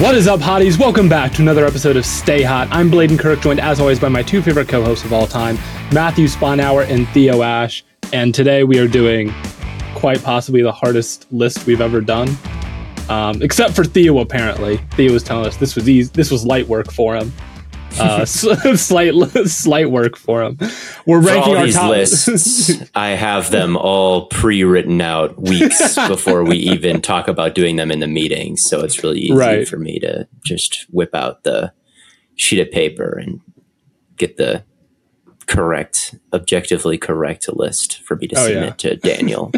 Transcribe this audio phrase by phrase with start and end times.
[0.00, 0.78] What is up, hotties?
[0.78, 2.68] Welcome back to another episode of Stay Hot.
[2.70, 5.56] I'm Blaiden Kirk, joined as always by my two favorite co hosts of all time,
[5.92, 7.84] Matthew Sponhour and Theo Ash.
[8.12, 9.34] And today we are doing
[9.96, 12.28] quite possibly the hardest list we've ever done.
[13.08, 14.76] Um, except for Theo, apparently.
[14.92, 17.32] Theo was telling us this was easy, this was light work for him.
[17.98, 19.14] Uh, slight
[19.46, 20.58] slight work for him.
[21.06, 22.82] We're for ranking our these top lists.
[22.94, 28.00] I have them all pre-written out weeks before we even talk about doing them in
[28.00, 29.68] the meetings, so it's really easy right.
[29.68, 31.72] for me to just whip out the
[32.36, 33.40] sheet of paper and
[34.16, 34.64] get the
[35.46, 38.90] correct, objectively correct list for me to oh, submit yeah.
[38.90, 39.52] to Daniel.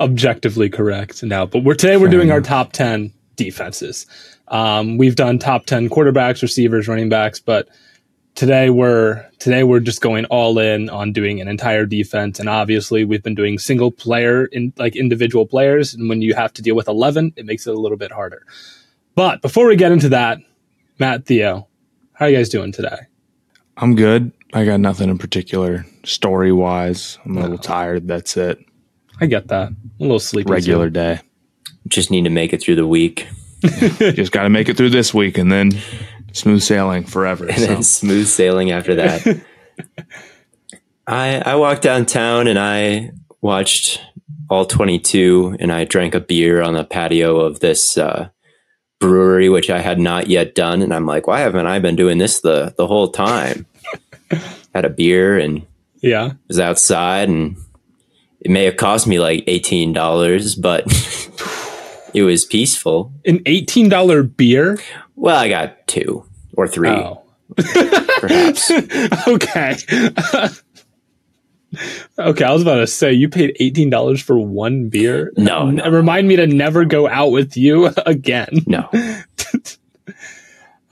[0.00, 4.06] objectively correct now, but we're today we're doing our top ten defenses.
[4.48, 7.68] Um, we've done top 10 quarterbacks, receivers, running backs, but
[8.34, 12.38] today we're today we're just going all in on doing an entire defense.
[12.38, 15.94] And obviously we've been doing single player in like individual players.
[15.94, 18.44] And when you have to deal with 11 it makes it a little bit harder.
[19.14, 20.38] But before we get into that
[20.98, 21.68] matt theo
[22.14, 22.98] how are you guys doing today?
[23.76, 24.32] I'm good.
[24.52, 28.06] I got nothing in particular story wise i'm a little tired.
[28.06, 28.64] That's it.
[29.20, 29.70] I get that.
[29.70, 31.20] A little sleepy regular day.
[31.86, 33.28] Just need to make it through the week
[34.14, 35.72] just got to make it through this week and then
[36.32, 37.46] smooth sailing forever.
[37.46, 37.66] And so.
[37.66, 39.44] then smooth sailing after that.
[41.06, 44.00] I I walked downtown and I watched
[44.50, 48.28] all 22 and I drank a beer on the patio of this uh,
[49.00, 52.18] brewery which I had not yet done and I'm like why haven't I been doing
[52.18, 53.66] this the the whole time?
[54.74, 55.66] had a beer and
[56.02, 56.32] yeah.
[56.48, 57.56] Was outside and
[58.40, 60.84] it may have cost me like $18 but
[62.14, 63.12] It was peaceful.
[63.26, 64.78] An eighteen dollar beer.
[65.16, 66.24] Well, I got two
[66.56, 67.22] or three, oh.
[68.20, 68.70] perhaps.
[69.28, 69.76] okay.
[72.18, 75.32] okay, I was about to say you paid eighteen dollars for one beer.
[75.36, 78.60] No, no, remind me to never go out with you again.
[78.66, 78.88] No.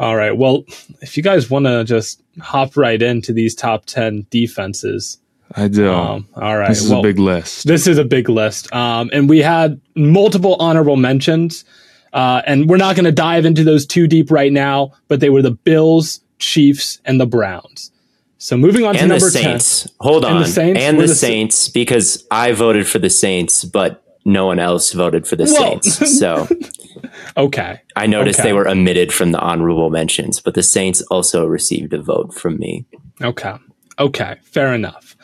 [0.01, 0.37] All right.
[0.37, 0.65] Well,
[1.01, 5.19] if you guys want to just hop right into these top ten defenses,
[5.55, 5.91] I do.
[5.93, 6.69] Um, all right.
[6.69, 7.67] This is well, a big list.
[7.67, 8.73] This is a big list.
[8.73, 11.65] Um, and we had multiple honorable mentions.
[12.13, 15.31] Uh, and we're not going to dive into those too deep right now, but they
[15.31, 17.91] were the Bills, Chiefs, and the Browns.
[18.39, 19.85] So moving on and to number Saints.
[19.85, 19.93] 10.
[20.01, 20.37] Hold on.
[20.37, 24.47] And the Saints, and the, the Saints because I voted for the Saints, but no
[24.47, 25.81] one else voted for the Whoa.
[25.81, 26.19] Saints.
[26.19, 26.49] So
[27.37, 27.81] okay.
[27.97, 28.49] I noticed okay.
[28.49, 32.59] they were omitted from the honorable mentions, but the Saints also received a vote from
[32.59, 32.85] me.
[33.21, 33.55] Okay.
[33.99, 34.37] Okay.
[34.43, 35.17] Fair enough.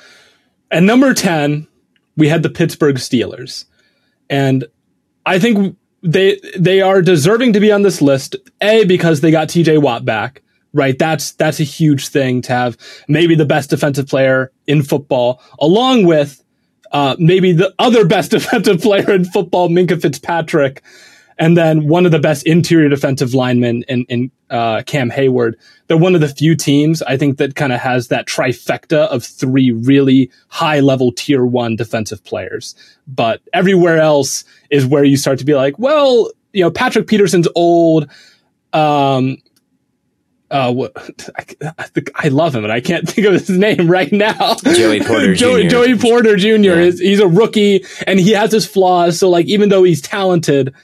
[0.71, 1.67] And number 10,
[2.17, 3.65] we had the Pittsburgh Steelers.
[4.29, 4.65] And
[5.25, 8.37] I think they they are deserving to be on this list.
[8.61, 10.99] A because they got TJ Watt back, right?
[10.99, 12.77] That's that's a huge thing to have
[13.09, 16.43] maybe the best defensive player in football along with
[16.93, 20.83] uh, maybe the other best defensive player in football, Minkah Fitzpatrick,
[21.39, 25.55] and then one of the best interior defensive linemen in, in uh, Cam Heyward.
[25.87, 29.25] They're one of the few teams I think that kind of has that trifecta of
[29.25, 32.75] three really high level tier one defensive players.
[33.07, 37.49] But everywhere else is where you start to be like, well, you know, Patrick Peterson's
[37.55, 38.11] old.
[38.73, 39.39] Um,
[40.51, 40.93] uh, what,
[41.37, 41.85] I,
[42.15, 44.57] I, love him, and I can't think of his name right now.
[44.65, 45.69] Joey Porter Joey, Jr.
[45.69, 46.47] Joey Porter Jr.
[46.47, 46.75] Yeah.
[46.75, 49.19] Is, he's a rookie, and he has his flaws.
[49.19, 50.75] So, like, even though he's talented,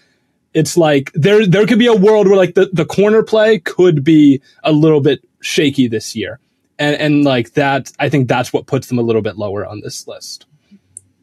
[0.55, 4.05] it's like there there could be a world where like the, the corner play could
[4.05, 6.39] be a little bit shaky this year.
[6.79, 9.81] And and like that I think that's what puts them a little bit lower on
[9.81, 10.47] this list.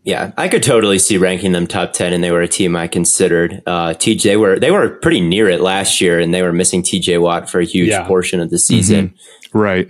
[0.03, 2.87] Yeah, I could totally see ranking them top ten, and they were a team I
[2.87, 3.61] considered.
[3.67, 6.81] Uh, TJ they were they were pretty near it last year, and they were missing
[6.81, 8.07] TJ Watt for a huge yeah.
[8.07, 9.09] portion of the season.
[9.09, 9.57] Mm-hmm.
[9.57, 9.87] Right.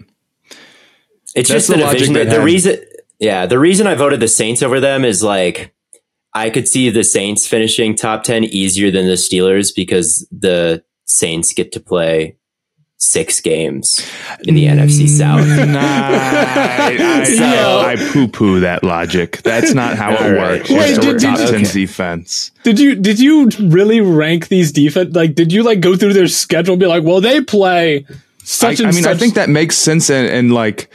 [1.34, 2.14] It's That's just the, the division.
[2.14, 2.78] The, the reason,
[3.20, 5.74] yeah, the reason I voted the Saints over them is like
[6.34, 11.54] I could see the Saints finishing top 10 easier than the Steelers because the Saints
[11.54, 12.38] get to play
[13.02, 14.08] six games
[14.44, 15.48] in the NFC mm, South.
[15.48, 19.42] Nah, I, I, I, poo poo that logic.
[19.42, 20.60] That's not how it right.
[20.60, 20.70] works.
[20.70, 21.72] Wait, did, top did, 10 okay.
[21.72, 22.52] defense.
[22.64, 25.16] Did you did you really rank these defense?
[25.16, 28.06] Like, did you like go through their schedule and be like, well, they play
[28.44, 29.16] such I, and I mean, such.
[29.16, 30.90] I think that makes sense and, and like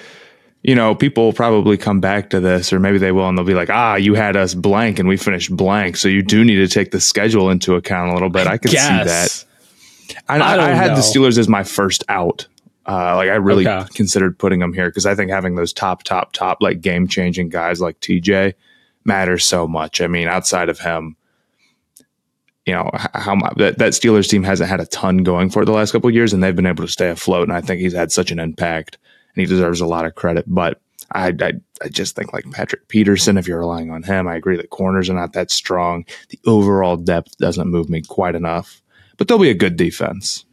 [0.66, 3.44] you know, people will probably come back to this, or maybe they will, and they'll
[3.44, 6.56] be like, "Ah, you had us blank, and we finished blank." So you do need
[6.56, 8.48] to take the schedule into account a little bit.
[8.48, 9.44] I, I can see that.
[10.28, 10.96] I, I, I had know.
[10.96, 12.48] the Steelers as my first out.
[12.84, 13.86] Uh, like I really okay.
[13.94, 17.48] considered putting them here because I think having those top, top, top, like game changing
[17.48, 18.54] guys like TJ
[19.04, 20.00] matters so much.
[20.00, 21.16] I mean, outside of him,
[22.64, 25.72] you know how that, that Steelers team hasn't had a ton going for it the
[25.72, 27.44] last couple years, and they've been able to stay afloat.
[27.44, 28.98] And I think he's had such an impact
[29.36, 30.44] and he deserves a lot of credit.
[30.48, 30.80] But
[31.12, 31.52] I, I,
[31.82, 35.08] I just think like Patrick Peterson, if you're relying on him, I agree that corners
[35.08, 36.04] are not that strong.
[36.30, 38.82] The overall depth doesn't move me quite enough,
[39.16, 40.44] but they'll be a good defense.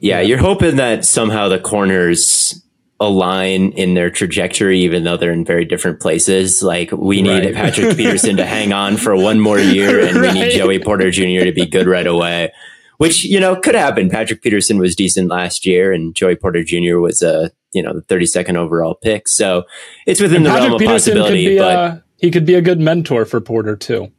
[0.00, 2.62] Yeah, you're hoping that somehow the corners
[3.00, 6.62] align in their trajectory, even though they're in very different places.
[6.62, 7.54] Like we need right.
[7.54, 10.32] Patrick Peterson to hang on for one more year, and right.
[10.32, 11.44] we need Joey Porter Jr.
[11.44, 12.52] to be good right away.
[12.98, 14.10] Which you know could happen.
[14.10, 16.98] Patrick Peterson was decent last year, and Joey Porter Jr.
[16.98, 19.28] was a you know the 32nd overall pick.
[19.28, 19.64] So
[20.06, 21.48] it's within and the Patrick realm of Peterson possibility.
[21.48, 24.12] Be, but uh, he could be a good mentor for Porter too.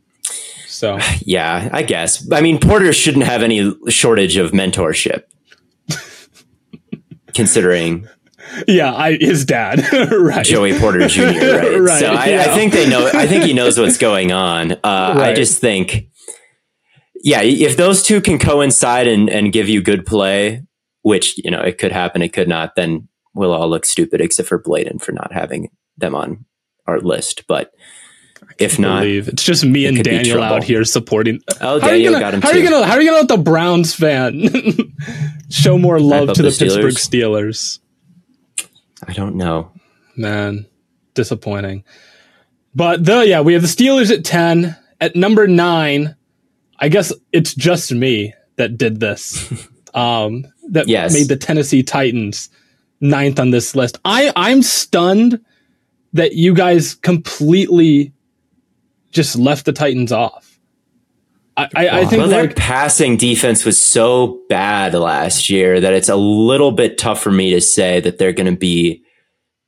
[0.68, 2.27] So yeah, I guess.
[2.31, 5.24] I mean, Porter shouldn't have any shortage of mentorship,
[7.33, 8.07] considering.
[8.68, 9.81] Yeah, I, his dad,
[10.12, 10.44] right?
[10.44, 11.21] Joey Porter Jr.
[11.21, 11.80] Right.
[11.80, 12.42] right so I, yeah.
[12.42, 13.09] I, think they know.
[13.13, 14.74] I think he knows what's going on.
[14.74, 15.18] Uh, right.
[15.18, 16.09] I just think,
[17.24, 20.63] yeah, if those two can coincide and, and give you good play,
[21.03, 24.50] which you know it could happen, it could not, then we'll all look stupid except
[24.50, 26.45] for Blaiden for not having them on
[26.88, 27.45] our list.
[27.48, 27.72] But
[28.57, 29.28] if not, believe.
[29.28, 31.42] it's just me and Daniel out here supporting.
[31.62, 32.42] Oh, how Daniel gonna, got him.
[32.42, 32.57] How too.
[32.57, 34.50] are you gonna How are you gonna let the Browns fan
[35.50, 37.80] show more love to the, the Pittsburgh Steelers?
[39.07, 39.72] I don't know,
[40.16, 40.66] man.
[41.13, 41.84] Disappointing.
[42.74, 44.77] But the yeah, we have the Steelers at ten.
[45.00, 46.16] At number nine,
[46.77, 49.68] I guess it's just me that did this.
[49.94, 51.12] Um, that yes.
[51.12, 52.50] made the Tennessee Titans
[53.01, 54.00] ninth on this list.
[54.06, 55.44] I I'm stunned
[56.13, 58.13] that you guys completely
[59.12, 60.59] just left the Titans off.
[61.57, 66.07] I, I, I think well, their passing defense was so bad last year that it's
[66.07, 69.03] a little bit tough for me to say that they're going to be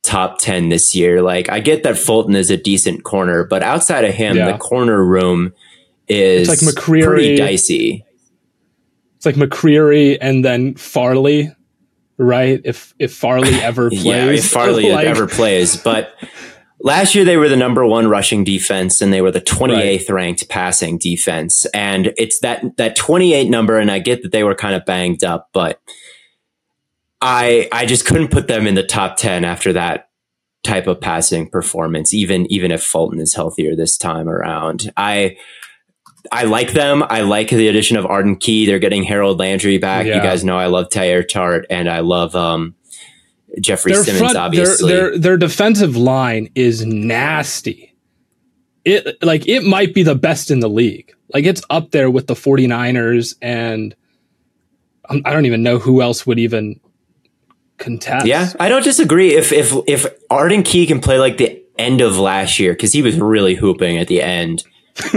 [0.02, 1.22] top 10 this year.
[1.22, 4.52] Like I get that Fulton is a decent corner, but outside of him, yeah.
[4.52, 5.52] the corner room
[6.08, 8.04] is it's like McCreary, pretty dicey.
[9.16, 11.53] It's like McCreary and then Farley
[12.18, 12.60] right?
[12.64, 16.14] If if Farley ever plays, yeah, if Farley like, ever plays, but.
[16.80, 20.10] Last year they were the number one rushing defense and they were the 28th right.
[20.10, 21.64] ranked passing defense.
[21.72, 23.78] And it's that, that 28 number.
[23.78, 25.80] And I get that they were kind of banged up, but
[27.22, 30.10] I, I just couldn't put them in the top 10 after that
[30.62, 34.92] type of passing performance, even, even if Fulton is healthier this time around.
[34.94, 35.38] I,
[36.32, 37.04] I like them.
[37.08, 38.66] I like the addition of Arden Key.
[38.66, 40.06] They're getting Harold Landry back.
[40.06, 40.16] Yeah.
[40.16, 42.74] You guys know I love Teair Tart and I love um,
[43.60, 44.92] Jeffrey their Simmons, front, obviously.
[44.92, 47.94] Their, their, their defensive line is nasty.
[48.84, 51.14] It like it might be the best in the league.
[51.32, 53.94] Like it's up there with the 49ers and
[55.08, 56.80] I don't even know who else would even
[57.78, 58.26] contest.
[58.26, 59.34] Yeah, I don't disagree.
[59.34, 63.02] If if if Arden Key can play like the end of last year because he
[63.02, 64.64] was really hooping at the end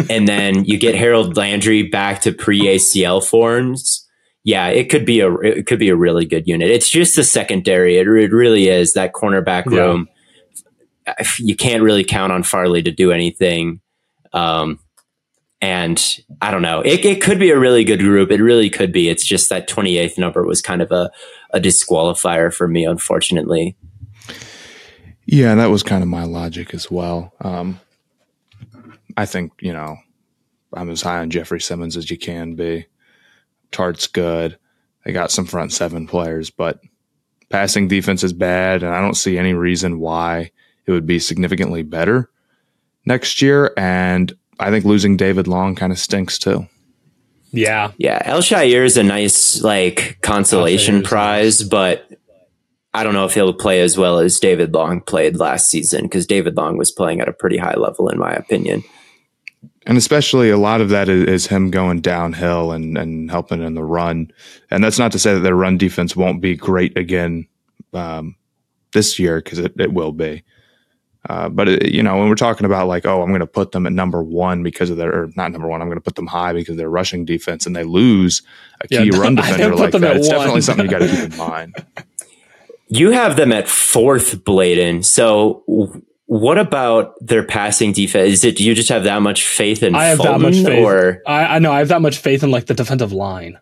[0.09, 4.05] and then you get Harold Landry back to pre ACL forms.
[4.43, 6.69] Yeah, it could be a it could be a really good unit.
[6.71, 7.97] It's just the secondary.
[7.97, 10.07] It, it really is that cornerback room.
[11.07, 11.25] Yeah.
[11.37, 13.79] You can't really count on Farley to do anything.
[14.33, 14.79] Um,
[15.61, 16.03] and
[16.41, 16.81] I don't know.
[16.81, 18.29] It, it could be a really good group.
[18.31, 19.09] It really could be.
[19.09, 21.09] It's just that 28th number was kind of a,
[21.51, 23.75] a disqualifier for me, unfortunately.
[25.25, 27.33] Yeah, that was kind of my logic as well.
[27.41, 27.79] Um,
[29.17, 29.97] I think, you know,
[30.73, 32.85] I'm as high on Jeffrey Simmons as you can be.
[33.71, 34.57] Tart's good.
[35.03, 36.79] They got some front seven players, but
[37.49, 40.51] Passing defense is bad, and I don't see any reason why
[40.85, 42.29] it would be significantly better
[43.05, 43.73] next year.
[43.77, 46.67] And I think losing David Long kind of stinks too.
[47.51, 47.93] Yeah.
[47.97, 48.21] Yeah.
[48.25, 51.69] Al-Shaair is a nice like consolation prize, nice.
[51.69, 52.11] but
[52.93, 56.27] I don't know if he'll play as well as David Long played last season because
[56.27, 58.83] David Long was playing at a pretty high level, in my opinion.
[59.87, 63.73] And especially a lot of that is, is, him going downhill and, and helping in
[63.73, 64.29] the run.
[64.69, 67.47] And that's not to say that their run defense won't be great again
[67.93, 68.35] um,
[68.91, 70.43] this year because it, it will be.
[71.29, 73.71] Uh, but it, you know, when we're talking about like, oh, I'm going to put
[73.71, 76.15] them at number one because of their, or not number one, I'm going to put
[76.15, 78.41] them high because of their rushing defense, and they lose
[78.81, 80.17] a key yeah, run defender like that.
[80.17, 80.37] It's one.
[80.37, 81.75] definitely something you got to keep in mind.
[82.87, 85.03] You have them at fourth, Blaiden.
[85.03, 85.63] So
[86.27, 88.31] what about their passing defense?
[88.31, 89.95] Is it you just have that much faith in?
[89.95, 90.85] I have Fulton, that much faith.
[90.85, 93.57] Or I, I know I have that much faith in like the defensive line.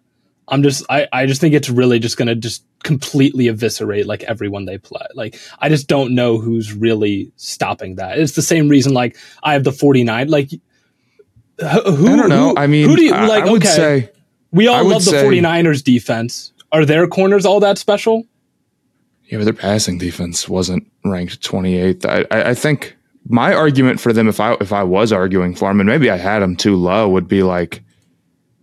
[0.47, 4.65] I'm just I, I just think it's really just gonna just completely eviscerate like everyone
[4.65, 5.05] they play.
[5.13, 8.17] Like I just don't know who's really stopping that.
[8.17, 10.27] It's the same reason like I have the 49.
[10.27, 10.57] Like who
[11.63, 12.49] I don't know.
[12.49, 13.67] Who, I mean who do you like I okay.
[13.67, 14.11] Say,
[14.51, 16.51] we all love the say, 49ers defense.
[16.71, 18.25] Are their corners all that special?
[19.27, 22.05] Yeah, but their passing defense wasn't ranked 28th.
[22.05, 22.95] I, I, I think
[23.27, 26.17] my argument for them, if I if I was arguing for them, and maybe I
[26.17, 27.83] had them too low, would be like,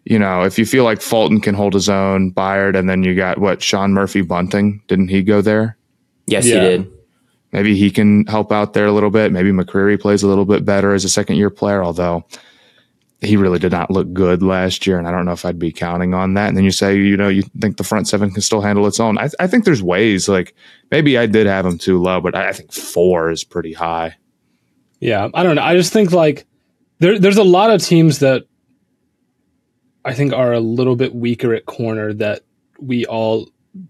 [0.04, 3.14] you know, if you feel like Fulton can hold his own, Byard, and then you
[3.14, 5.76] got what Sean Murphy Bunting, didn't he go there?
[6.26, 6.54] Yes, yeah.
[6.54, 6.92] he did.
[7.52, 9.30] Maybe he can help out there a little bit.
[9.30, 12.24] Maybe McCreary plays a little bit better as a second year player, although
[13.22, 15.70] he really did not look good last year, and I don't know if I'd be
[15.70, 16.48] counting on that.
[16.48, 18.98] And then you say, you know, you think the front seven can still handle its
[18.98, 19.16] own.
[19.16, 20.28] I, I think there's ways.
[20.28, 20.54] Like
[20.90, 24.16] maybe I did have him too low, but I, I, think four is pretty high.
[24.98, 25.62] Yeah, I don't know.
[25.62, 26.46] I just think like
[26.98, 28.44] there, there's a lot of teams that
[30.04, 32.42] I think are a little bit weaker at corner that
[32.80, 33.48] we all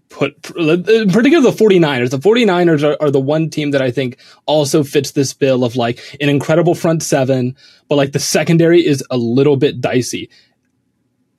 [0.09, 2.11] put in particular the 49ers.
[2.11, 5.75] The 49ers are, are, the one team that i think also fits this bill of
[5.75, 7.55] like an incredible front seven
[7.89, 10.29] but like the secondary is a little bit dicey.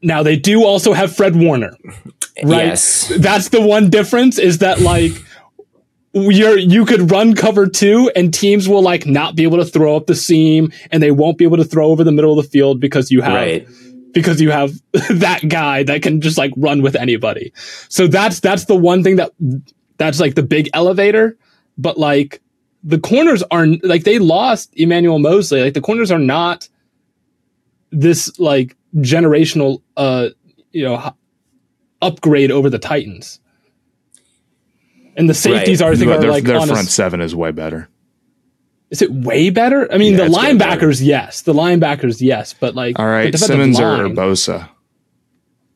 [0.02, 1.76] Now they do also have fred warner
[2.42, 2.66] right?
[2.66, 3.10] Yes.
[3.18, 5.12] that's the one difference is that like
[6.12, 9.96] you're you could run cover two and teams will like not be able to throw
[9.96, 12.48] up the seam and they won't be able to throw over the middle of the
[12.50, 13.68] field because you have right
[14.14, 14.72] because you have
[15.10, 17.52] that guy that can just like run with anybody.
[17.88, 19.32] So that's that's the one thing that
[19.98, 21.36] that's like the big elevator.
[21.76, 22.40] But like
[22.82, 25.62] the corners are like they lost Emmanuel Moseley.
[25.62, 26.68] Like the corners are not
[27.90, 30.28] this like generational uh
[30.72, 31.14] you know
[32.00, 33.40] upgrade over the Titans.
[35.16, 35.88] And the safeties right.
[35.88, 37.88] are I think their, are like their front seven is way better.
[38.94, 39.92] Is it way better?
[39.92, 41.42] I mean, yeah, the linebackers, yes.
[41.42, 42.54] The linebackers, yes.
[42.54, 44.68] But like, all right, Simmons line, or Bosa.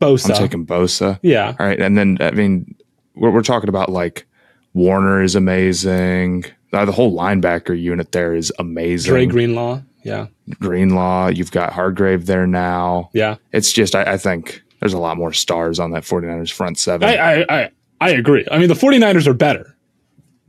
[0.01, 0.31] Bosa.
[0.31, 1.19] I'm taking Bosa.
[1.21, 1.57] Yeah.
[1.59, 2.77] All right, and then I mean,
[3.17, 4.25] we're, we're talking about like
[4.73, 6.45] Warner is amazing.
[6.73, 9.11] Uh, the whole linebacker unit there is amazing.
[9.11, 9.83] Dre Greenlaw.
[10.05, 10.29] Yeah.
[10.61, 11.27] Greenlaw.
[11.27, 13.11] You've got Hargrave there now.
[13.13, 13.35] Yeah.
[13.51, 17.09] It's just, I, I think there's a lot more stars on that 49ers front seven.
[17.09, 17.71] I, I, I,
[18.01, 18.47] I agree.
[18.49, 19.75] I mean, the 49ers are better.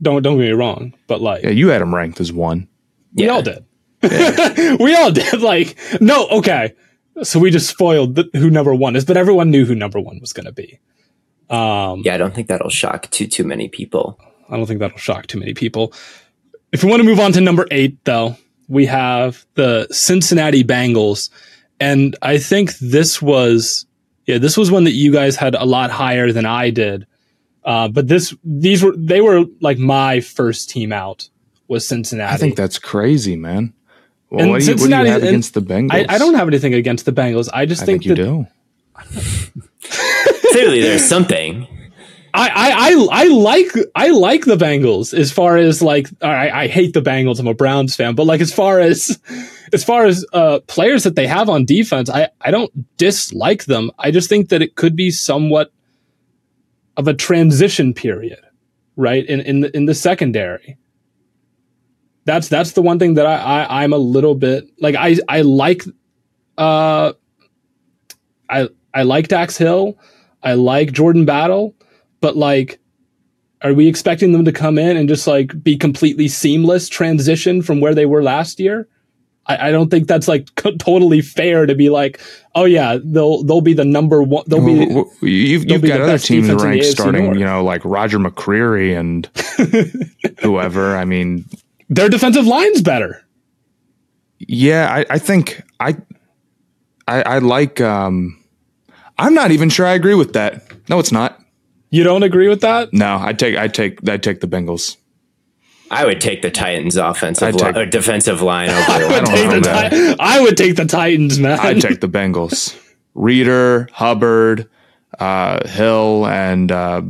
[0.02, 2.68] Don't don't get me wrong, but like yeah, you had him ranked as one.
[3.14, 3.30] We yeah.
[3.30, 3.64] all did.
[4.02, 4.76] Yeah.
[4.80, 5.40] we all did.
[5.40, 6.74] Like no, okay.
[7.22, 10.20] So we just spoiled the, who number one is, but everyone knew who number one
[10.20, 10.78] was going to be.
[11.50, 14.18] Um, yeah, I don't think that'll shock too too many people.
[14.48, 15.92] I don't think that'll shock too many people.
[16.72, 18.36] If we want to move on to number eight, though,
[18.68, 21.30] we have the Cincinnati Bengals,
[21.80, 23.86] and I think this was
[24.26, 27.06] yeah, this was one that you guys had a lot higher than I did.
[27.64, 31.28] Uh, but this, these were, they were like my first team out
[31.68, 32.34] was Cincinnati.
[32.34, 33.74] I think that's crazy, man.
[34.30, 35.92] Well, what, do you, what, do you, have against the Bengals?
[35.92, 37.48] I, I, don't have anything against the Bengals.
[37.52, 38.46] I just I think, think you do.
[40.52, 41.66] Clearly, there's something.
[42.32, 46.66] I, I, I, I like I like the Bengals as far as like I, I
[46.68, 47.40] hate the Bengals.
[47.40, 49.18] I'm a Browns fan, but like as far as
[49.72, 53.90] as far as uh, players that they have on defense, I, I don't dislike them.
[53.98, 55.72] I just think that it could be somewhat
[56.96, 58.40] of a transition period,
[58.96, 59.24] right?
[59.26, 60.76] In in the, in the secondary.
[62.24, 65.42] That's that's the one thing that I, I I'm a little bit like I I
[65.42, 65.84] like
[66.58, 67.12] uh
[68.48, 69.98] I I like Dax Hill,
[70.42, 71.74] I like Jordan Battle,
[72.20, 72.78] but like
[73.62, 77.80] are we expecting them to come in and just like be completely seamless transition from
[77.80, 78.88] where they were last year?
[79.46, 82.20] I, I don't think that's like c- totally fair to be like,
[82.54, 84.44] oh yeah, they'll they'll be the number one.
[84.46, 84.86] They'll be.
[84.86, 87.38] Well, you've, you've got other teams ranked starting, North.
[87.38, 89.26] you know, like Roger McCreary and
[90.40, 90.96] whoever.
[90.96, 91.44] I mean,
[91.88, 93.24] their defensive line's better.
[94.38, 95.96] Yeah, I, I think I,
[97.06, 97.80] I, I like.
[97.80, 98.42] Um,
[99.18, 100.62] I'm not even sure I agree with that.
[100.88, 101.38] No, it's not.
[101.90, 102.92] You don't agree with that?
[102.92, 104.96] No, I take I take I take the Bengals.
[105.90, 108.80] I would take the Titans offensive li- or defensive line over.
[108.88, 111.58] I would, take the ti- I would take the Titans, man.
[111.58, 112.78] I'd take the Bengals.
[113.14, 114.68] Reader, Hubbard,
[115.18, 117.02] uh, Hill, and uh,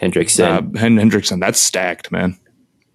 [0.00, 0.44] Hendrickson.
[0.44, 1.40] Uh, Hendrickson.
[1.40, 2.38] That's stacked, man.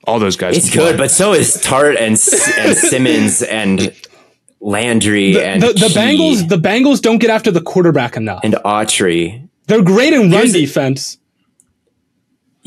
[0.04, 0.58] All those guys.
[0.58, 3.94] It's good, but so is Tart and, and Simmons and
[4.62, 6.48] Landry the, and the, the Bengals.
[6.48, 8.42] The Bengals don't get after the quarterback enough.
[8.44, 9.48] And Autry.
[9.68, 11.19] They're great in run here's, defense.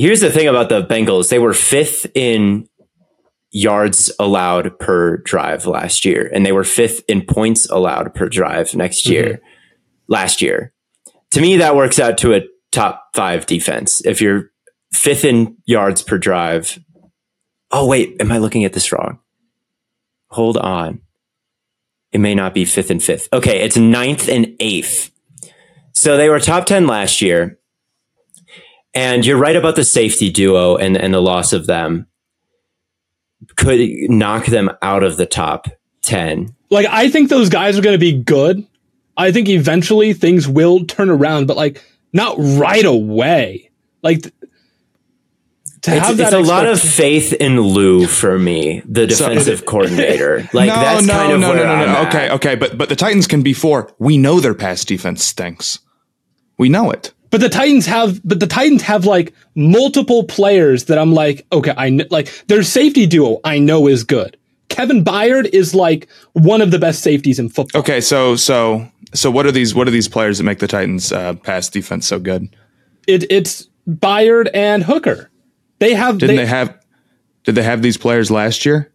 [0.03, 2.69] Here's the thing about the Bengals: they were fifth in
[3.53, 8.75] yards allowed per drive last year, and they were fifth in points allowed per drive
[8.75, 9.35] next year.
[9.35, 9.45] Mm-hmm.
[10.09, 10.73] Last year,
[11.31, 12.43] to me, that works out to a
[12.73, 14.05] top five defense.
[14.05, 14.51] If you're
[14.91, 16.81] fifth in yards per drive.
[17.71, 19.21] Oh wait, am I looking at this wrong?
[20.31, 21.01] Hold on.
[22.11, 23.29] It may not be fifth and fifth.
[23.33, 25.13] Okay, it's ninth and eighth
[26.03, 27.59] so they were top 10 last year.
[28.95, 32.07] And you're right about the safety duo and, and the loss of them
[33.57, 35.69] could knock them out of the top
[36.03, 36.55] 10.
[36.71, 38.67] Like, I think those guys are going to be good.
[39.17, 41.83] I think eventually things will turn around, but like,
[42.13, 43.71] not right away.
[44.03, 44.23] Like,
[45.83, 49.65] to it's, have it's a lot of faith in Lou for me, the defensive so,
[49.65, 50.49] coordinator.
[50.53, 52.09] Like no, that's no, kind of no, where no, no, no.
[52.09, 53.93] Okay, okay, but but the Titans can be four.
[53.99, 55.81] We know their pass defense stinks.
[56.57, 57.13] We know it.
[57.33, 61.73] But the Titans have, but the Titans have like multiple players that I'm like, okay,
[61.75, 64.37] I know, like their safety duo I know is good.
[64.69, 67.81] Kevin Byard is like one of the best safeties in football.
[67.81, 71.11] Okay, so so so what are these what are these players that make the Titans
[71.11, 72.55] uh, pass defense so good?
[73.09, 75.31] It it's Byard and Hooker.
[75.79, 76.79] They have didn't they, they have
[77.45, 78.92] did they have these players last year?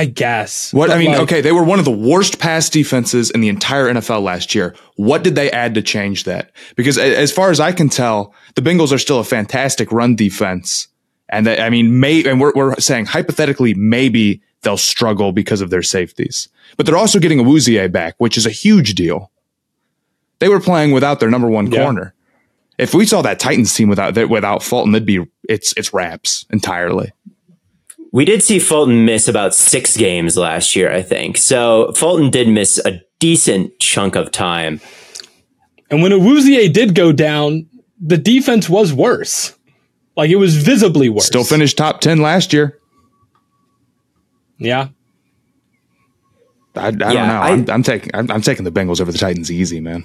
[0.00, 0.72] I guess.
[0.72, 3.50] What I mean, like, okay, they were one of the worst pass defenses in the
[3.50, 4.74] entire NFL last year.
[4.96, 6.52] What did they add to change that?
[6.74, 10.88] Because as far as I can tell, the Bengals are still a fantastic run defense,
[11.28, 15.68] and that, I mean, may and we're we're saying hypothetically maybe they'll struggle because of
[15.68, 19.30] their safeties, but they're also getting a Awuzie back, which is a huge deal.
[20.38, 21.84] They were playing without their number one yeah.
[21.84, 22.14] corner.
[22.78, 27.12] If we saw that Titans team without without Fulton, it'd be it's it's wraps entirely.
[28.12, 31.36] We did see Fulton miss about six games last year, I think.
[31.36, 34.80] So Fulton did miss a decent chunk of time.
[35.90, 37.68] And when Awuzie did go down,
[38.00, 39.56] the defense was worse.
[40.16, 41.26] Like it was visibly worse.
[41.26, 42.78] Still finished top 10 last year.
[44.58, 44.88] Yeah.
[46.74, 47.14] I, I don't know.
[47.14, 50.04] I, am I'm taking I'm, I'm, taking the Bengals over the Titans easy, man.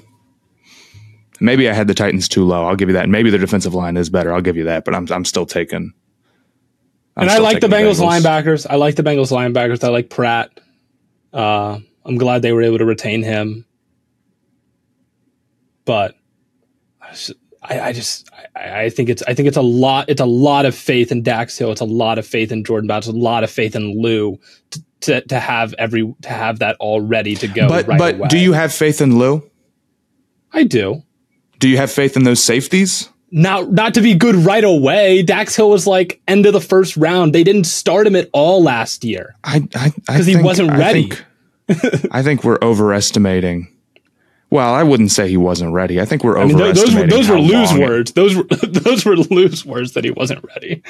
[1.39, 2.65] Maybe I had the Titans too low.
[2.65, 3.09] I'll give you that.
[3.09, 4.33] Maybe the defensive line is better.
[4.33, 4.85] I'll give you that.
[4.85, 5.93] But I'm I'm still taking
[7.15, 8.67] I'm and I like the Bengals, Bengals, linebackers.
[8.69, 9.84] I like the Bengals linebackers.
[9.84, 10.60] I like Pratt.
[11.32, 13.65] Uh, I'm glad they were able to retain him.
[15.86, 16.15] But
[17.69, 20.65] I, I just I, I, think it's I think it's a lot it's a lot
[20.65, 21.71] of faith in Dax Hill.
[21.71, 23.08] It's a lot of faith in Jordan Batts.
[23.08, 24.39] It's a lot of faith in Lou
[24.71, 27.67] to, to, to have every to have that all ready to go.
[27.67, 28.28] But right but away.
[28.28, 29.49] do you have faith in Lou?
[30.51, 31.04] I do.
[31.60, 33.10] Do you have faith in those safeties?
[33.35, 35.21] Not not to be good right away.
[35.21, 37.35] Dax Hill was like end of the first round.
[37.35, 39.35] They didn't start him at all last year.
[39.43, 41.11] I because he wasn't ready.
[41.69, 43.67] I think, I think, we're overestimating.
[44.49, 45.99] Well, I wouldn't say he wasn't ready.
[45.99, 47.09] I think we're I mean, overestimating.
[47.09, 48.11] Those were those were Lou's words.
[48.13, 50.81] Those were those were Lou's words that he wasn't ready.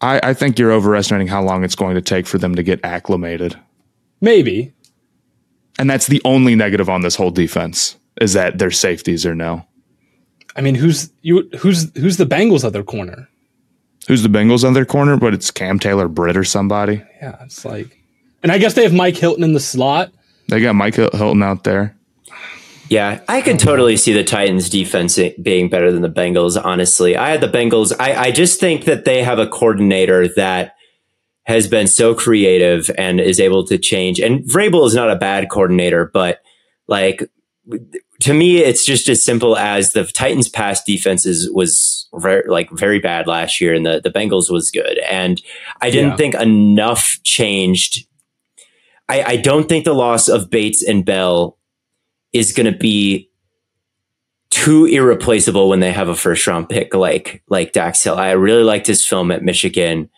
[0.00, 2.80] I, I think you're overestimating how long it's going to take for them to get
[2.84, 3.58] acclimated.
[4.22, 4.72] Maybe.
[5.78, 9.66] And that's the only negative on this whole defense is that their safeties are no.
[10.56, 11.48] I mean, who's you?
[11.58, 13.28] Who's who's the Bengals other corner?
[14.08, 15.16] Who's the Bengals on their corner?
[15.16, 17.02] But it's Cam Taylor Britt or somebody.
[17.20, 17.98] Yeah, it's like,
[18.42, 20.12] and I guess they have Mike Hilton in the slot.
[20.48, 21.96] They got Mike Hilton out there.
[22.88, 26.60] Yeah, I could totally see the Titans defense being better than the Bengals.
[26.62, 27.92] Honestly, I had the Bengals.
[27.98, 30.76] I, I just think that they have a coordinator that
[31.46, 34.20] has been so creative and is able to change.
[34.20, 36.40] And Vrabel is not a bad coordinator, but
[36.86, 37.28] like
[38.20, 42.98] to me, it's just as simple as the Titans' pass defenses was very, like very
[42.98, 44.98] bad last year, and the the Bengals was good.
[45.10, 45.40] And
[45.80, 46.16] I didn't yeah.
[46.16, 48.06] think enough changed.
[49.08, 51.58] I, I don't think the loss of Bates and Bell
[52.32, 53.30] is going to be
[54.50, 58.16] too irreplaceable when they have a first round pick like like Dax Hill.
[58.16, 60.08] I really liked his film at Michigan.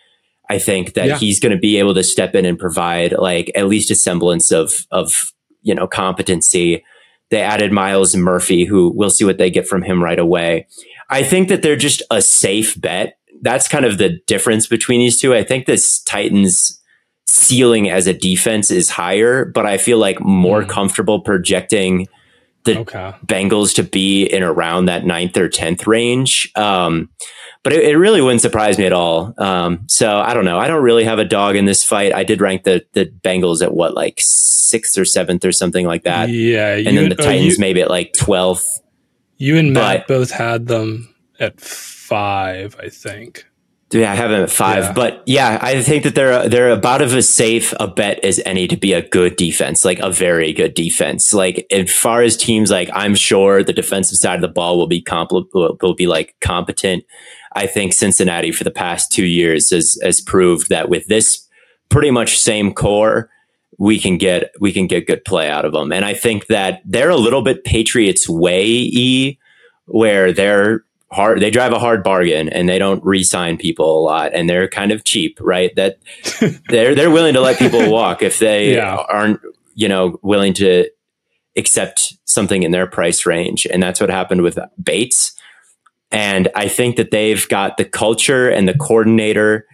[0.48, 1.18] I think that yeah.
[1.18, 4.52] he's going to be able to step in and provide like at least a semblance
[4.52, 5.32] of of
[5.62, 6.84] you know competency
[7.30, 10.66] they added Myles Murphy, who we'll see what they get from him right away.
[11.10, 13.18] I think that they're just a safe bet.
[13.42, 15.34] That's kind of the difference between these two.
[15.34, 16.80] I think this Titans
[17.26, 20.68] ceiling as a defense is higher, but I feel like more mm.
[20.68, 22.08] comfortable projecting
[22.64, 23.14] the okay.
[23.24, 26.50] Bengals to be in around that ninth or tenth range.
[26.54, 27.10] Um,
[27.62, 29.34] but it, it, really wouldn't surprise me at all.
[29.38, 30.58] Um, so I don't know.
[30.58, 32.14] I don't really have a dog in this fight.
[32.14, 36.04] I did rank the the Bengals at what like sixth or seventh or something like
[36.04, 36.28] that.
[36.28, 38.66] Yeah, and then the Titans you, maybe at like twelfth.
[39.36, 43.47] You and Matt but, both had them at five, I think.
[43.90, 44.92] Yeah, I have them at five, yeah.
[44.92, 48.76] but yeah, I think that they're they're about as safe a bet as any to
[48.76, 51.32] be a good defense, like a very good defense.
[51.32, 54.88] Like as far as teams, like I'm sure the defensive side of the ball will
[54.88, 55.46] be compl-
[55.80, 57.04] will be like competent.
[57.54, 61.48] I think Cincinnati for the past two years has has proved that with this
[61.88, 63.30] pretty much same core,
[63.78, 65.92] we can get we can get good play out of them.
[65.92, 69.38] And I think that they're a little bit Patriots way, e
[69.86, 74.34] where they're hard they drive a hard bargain and they don't re-sign people a lot
[74.34, 75.74] and they're kind of cheap right?
[75.76, 75.98] That
[76.68, 78.96] they're they're willing to let people walk if they yeah.
[78.96, 79.40] aren't
[79.74, 80.88] you know willing to
[81.56, 83.66] accept something in their price range.
[83.66, 85.32] And that's what happened with Bates.
[86.10, 89.66] And I think that they've got the culture and the coordinator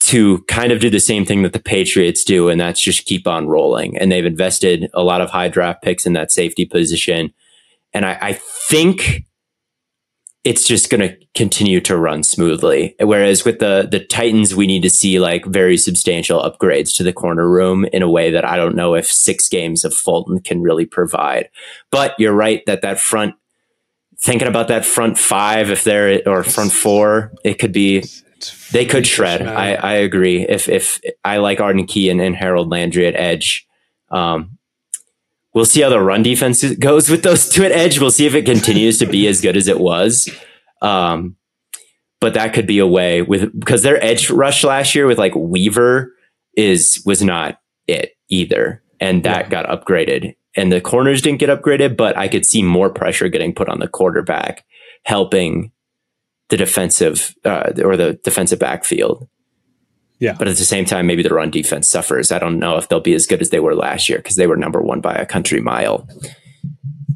[0.00, 3.26] to kind of do the same thing that the Patriots do and that's just keep
[3.26, 3.96] on rolling.
[3.96, 7.32] And they've invested a lot of high draft picks in that safety position.
[7.92, 8.32] And I, I
[8.68, 9.24] think
[10.44, 12.94] it's just going to continue to run smoothly.
[13.00, 17.14] Whereas with the the Titans, we need to see like very substantial upgrades to the
[17.14, 20.60] corner room in a way that I don't know if six games of Fulton can
[20.60, 21.48] really provide.
[21.90, 23.34] But you're right that that front,
[24.20, 28.04] thinking about that front five, if they're or front four, it could be
[28.72, 29.40] they could shred.
[29.46, 30.46] I, I agree.
[30.46, 33.66] If if I like Arden Key and, and Harold Landry at edge.
[34.10, 34.58] Um,
[35.54, 38.00] We'll see how the run defense goes with those two at edge.
[38.00, 40.28] We'll see if it continues to be as good as it was.
[40.82, 41.36] Um,
[42.20, 45.34] but that could be a way with because their edge rush last year with like
[45.34, 46.12] Weaver
[46.56, 49.62] is was not it either, and that yeah.
[49.62, 50.34] got upgraded.
[50.56, 53.80] And the corners didn't get upgraded, but I could see more pressure getting put on
[53.80, 54.64] the quarterback,
[55.04, 55.72] helping
[56.48, 59.28] the defensive uh, or the defensive backfield.
[60.18, 60.36] Yeah.
[60.38, 62.30] But at the same time, maybe the run defense suffers.
[62.32, 64.46] I don't know if they'll be as good as they were last year because they
[64.46, 66.08] were number one by a country mile.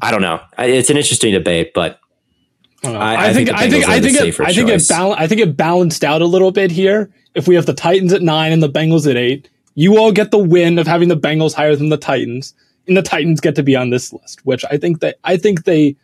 [0.01, 0.41] I don't know.
[0.57, 1.99] It's an interesting debate, but
[2.83, 5.41] I, I, I, think, I think I think it, I think it bal- I think
[5.41, 7.11] it balanced out a little bit here.
[7.35, 10.31] If we have the Titans at nine and the Bengals at eight, you all get
[10.31, 12.53] the win of having the Bengals higher than the Titans,
[12.87, 15.65] and the Titans get to be on this list, which I think that I think
[15.65, 15.97] they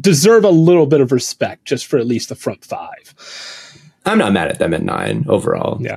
[0.00, 3.14] deserve a little bit of respect just for at least the front five.
[4.06, 5.78] I'm not mad at them at nine overall.
[5.80, 5.96] Yeah.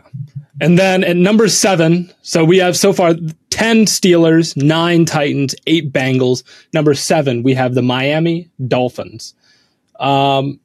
[0.62, 3.14] And then at number seven, so we have so far
[3.52, 6.44] 10 Steelers, nine Titans, eight Bengals.
[6.74, 9.34] Number seven, we have the Miami Dolphins.
[10.00, 10.60] Um,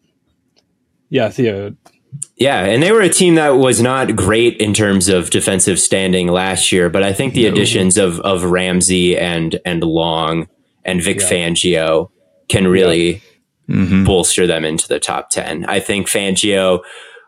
[1.11, 1.77] yeah, Theo.
[2.37, 6.29] Yeah, and they were a team that was not great in terms of defensive standing
[6.29, 7.51] last year, but I think the no.
[7.51, 10.49] additions of of Ramsey and and Long
[10.85, 11.29] and Vic yeah.
[11.29, 12.11] Fangio
[12.49, 13.23] can really
[13.67, 13.77] yeah.
[13.77, 14.05] mm-hmm.
[14.05, 15.65] bolster them into the top 10.
[15.67, 16.83] I think Fangio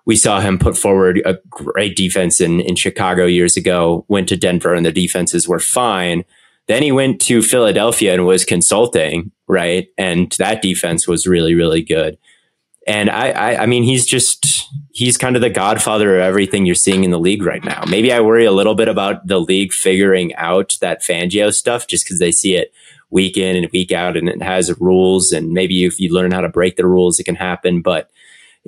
[0.07, 4.37] we saw him put forward a great defense in, in Chicago years ago, went to
[4.37, 6.25] Denver and the defenses were fine.
[6.69, 9.89] Then he went to Philadelphia and was consulting, right?
[9.99, 12.17] And that defense was really, really good.
[12.87, 16.77] And I, I, I mean, he's just, he's kind of the godfather of everything you're
[16.77, 17.83] seeing in the league right now.
[17.89, 22.05] Maybe I worry a little bit about the league figuring out that Fangio stuff just
[22.05, 22.73] because they see it
[23.11, 25.33] week in and week out and it has rules.
[25.33, 27.83] And maybe if you learn how to break the rules, it can happen.
[27.83, 28.09] But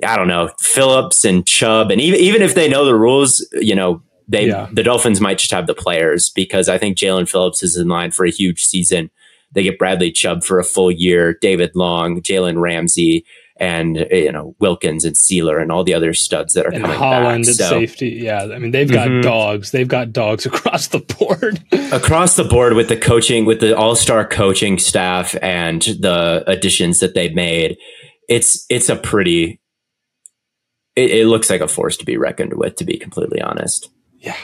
[0.05, 3.75] I don't know, Phillips and Chubb, and even even if they know the rules, you
[3.75, 4.69] know, they yeah.
[4.71, 8.11] the Dolphins might just have the players because I think Jaelan Phillips is in line
[8.11, 9.09] for a huge season.
[9.51, 13.25] They get Bradley Chubb for a full year, David Long, Jalen Ramsey,
[13.59, 16.97] and you know Wilkins and Sieler and all the other studs that are and coming
[16.97, 17.49] Holland back.
[17.49, 18.43] at so, safety, yeah.
[18.43, 19.21] I mean, they've got mm-hmm.
[19.21, 19.71] dogs.
[19.71, 21.63] They've got dogs across the board.
[21.91, 26.99] across the board with the coaching, with the all star coaching staff and the additions
[26.99, 27.77] that they've made.
[28.29, 29.59] It's it's a pretty
[30.99, 33.89] it, it, looks like a force to be reckoned with, to be completely honest.
[34.19, 34.35] Yeah,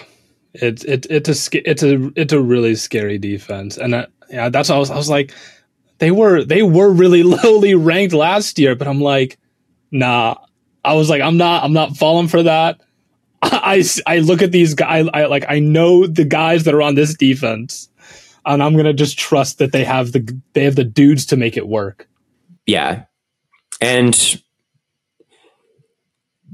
[0.53, 4.69] it's it, it's a it's a it's a really scary defense, and uh, yeah, that's
[4.69, 5.33] I was I was like,
[5.99, 9.37] they were they were really lowly ranked last year, but I'm like,
[9.91, 10.35] nah.
[10.83, 12.79] I was like, I'm not I'm not falling for that.
[13.41, 16.81] I, I, I look at these guys, I like I know the guys that are
[16.81, 17.89] on this defense,
[18.45, 21.57] and I'm gonna just trust that they have the they have the dudes to make
[21.57, 22.07] it work.
[22.67, 23.05] Yeah,
[23.81, 24.41] and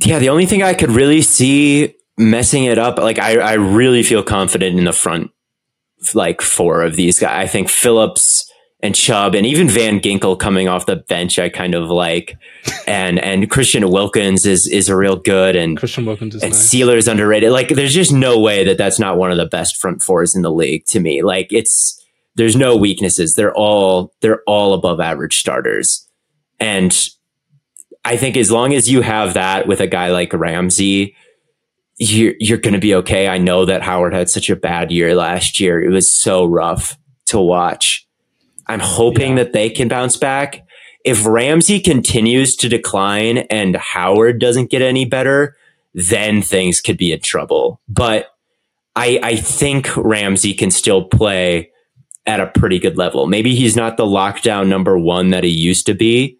[0.06, 4.04] yeah, the only thing I could really see messing it up, like I, I really
[4.04, 5.32] feel confident in the front,
[6.14, 7.46] like four of these guys.
[7.46, 8.52] I think Phillips
[8.84, 12.38] and Chubb and even Van Ginkel coming off the bench, I kind of like,
[12.88, 16.74] and and Christian Wilkins is is a real good and Christian Wilkins is and nice.
[16.74, 17.52] Sieler's underrated.
[17.52, 20.42] Like, there's just no way that that's not one of the best front fours in
[20.42, 21.22] the league to me.
[21.22, 22.04] Like, it's
[22.36, 23.36] there's no weaknesses.
[23.36, 26.08] They're all they're all above average starters.
[26.60, 27.08] And
[28.04, 31.16] I think as long as you have that with a guy like Ramsey,
[31.98, 33.28] you're you're going to be okay.
[33.28, 35.82] I know that Howard had such a bad year last year.
[35.82, 38.08] It was so rough to watch.
[38.68, 39.44] I'm hoping yeah.
[39.44, 40.66] that they can bounce back.
[41.04, 45.56] If Ramsey continues to decline and Howard doesn't get any better,
[45.94, 47.82] then things could be in trouble.
[47.88, 48.28] But
[48.96, 51.72] I, I think Ramsey can still play
[52.26, 53.26] at a pretty good level.
[53.28, 56.38] Maybe he's not the lockdown number one that he used to be,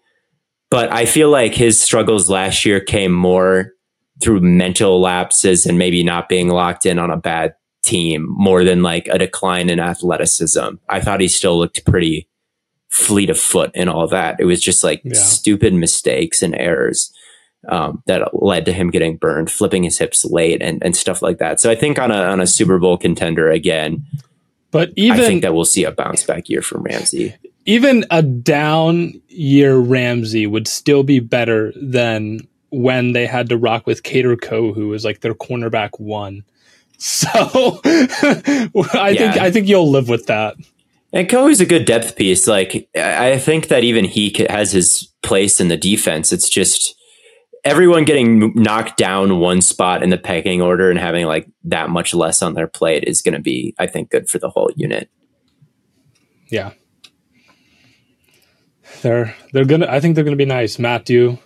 [0.72, 3.74] but I feel like his struggles last year came more
[4.22, 8.82] through mental lapses and maybe not being locked in on a bad team more than
[8.82, 10.76] like a decline in athleticism.
[10.88, 12.26] I thought he still looked pretty
[12.88, 14.40] fleet of foot and all that.
[14.40, 15.12] It was just like yeah.
[15.12, 17.12] stupid mistakes and errors
[17.68, 21.36] um, that led to him getting burned, flipping his hips late and, and stuff like
[21.36, 21.60] that.
[21.60, 24.06] So I think on a, on a Super Bowl contender again,
[24.70, 27.34] but even I think that we'll see a bounce back year from Ramsey.
[27.64, 33.86] Even a down year Ramsey would still be better than when they had to rock
[33.86, 36.44] with Kader Kohou, who was like their cornerback one.
[37.04, 37.28] So
[37.84, 39.32] I yeah.
[39.32, 40.54] think I think you'll live with that.
[41.12, 42.46] And Kohou's a good depth piece.
[42.46, 46.32] Like I think that even he has his place in the defense.
[46.32, 46.94] It's just
[47.64, 52.14] everyone getting knocked down one spot in the pecking order and having like that much
[52.14, 55.10] less on their plate is going to be, I think, good for the whole unit.
[56.48, 56.72] Yeah,
[59.02, 59.86] they're they're gonna.
[59.88, 60.78] I think they're gonna be nice.
[60.78, 61.38] Matt, do you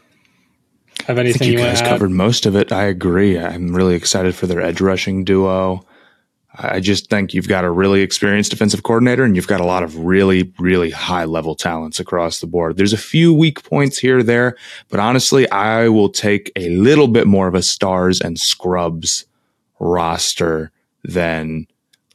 [1.07, 2.73] have anything you, you guys covered most of it?
[2.73, 3.39] I agree.
[3.39, 5.85] I'm really excited for their edge rushing duo.
[6.59, 9.83] I just think you've got a really experienced defensive coordinator and you've got a lot
[9.83, 12.77] of really, really high level talents across the board.
[12.77, 14.57] There's a few weak points here or there,
[14.89, 19.27] but honestly, I will take a little bit more of a stars and scrubs
[19.79, 20.73] roster
[21.05, 21.67] than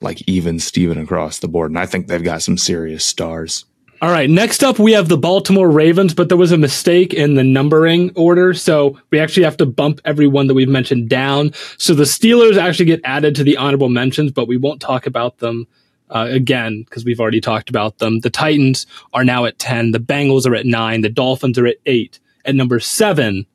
[0.01, 1.69] like even Steven across the board.
[1.69, 3.65] And I think they've got some serious stars.
[4.01, 4.27] All right.
[4.27, 8.11] Next up, we have the Baltimore Ravens, but there was a mistake in the numbering
[8.15, 8.51] order.
[8.55, 11.53] So we actually have to bump everyone that we've mentioned down.
[11.77, 15.37] So the Steelers actually get added to the honorable mentions, but we won't talk about
[15.37, 15.67] them
[16.09, 18.21] uh, again because we've already talked about them.
[18.21, 19.91] The Titans are now at 10.
[19.91, 21.01] The Bengals are at nine.
[21.01, 22.19] The Dolphins are at eight.
[22.43, 23.45] At number seven,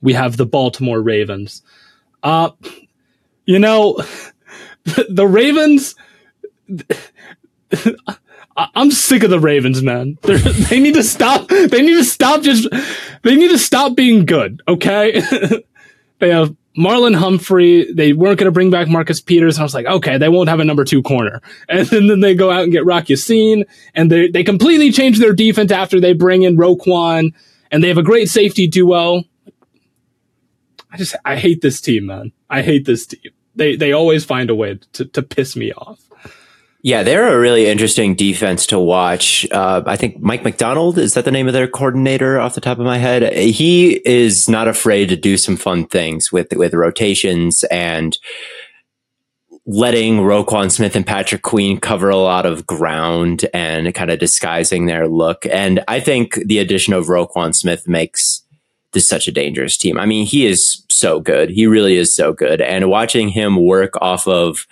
[0.00, 1.62] we have the Baltimore Ravens.
[2.22, 2.50] Uh,
[3.46, 4.00] you know,
[5.08, 5.96] the Ravens.
[8.58, 10.18] I'm sick of the Ravens, man.
[10.22, 11.48] They're, they need to stop.
[11.48, 12.42] They need to stop.
[12.42, 12.68] Just
[13.22, 14.62] they need to stop being good.
[14.66, 15.22] Okay.
[16.18, 17.92] they have Marlon Humphrey.
[17.92, 19.56] They weren't going to bring back Marcus Peters.
[19.56, 21.40] And I was like, okay, they won't have a number two corner.
[21.68, 25.18] And then, then they go out and get Rocky Ya-Sin, and they they completely change
[25.18, 27.34] their defense after they bring in Roquan,
[27.70, 29.22] and they have a great safety duo.
[30.90, 32.32] I just I hate this team, man.
[32.50, 33.20] I hate this team.
[33.54, 36.07] They they always find a way to to piss me off.
[36.80, 39.46] Yeah, they're a really interesting defense to watch.
[39.50, 42.78] Uh, I think Mike Macdonald is that the name of their coordinator off the top
[42.78, 43.32] of my head.
[43.32, 48.16] He is not afraid to do some fun things with with rotations and
[49.66, 54.86] letting Roquan Smith and Patrick Queen cover a lot of ground and kind of disguising
[54.86, 55.44] their look.
[55.46, 58.42] And I think the addition of Roquan Smith makes
[58.92, 59.98] this such a dangerous team.
[59.98, 61.50] I mean, he is so good.
[61.50, 62.62] He really is so good.
[62.62, 64.66] And watching him work off of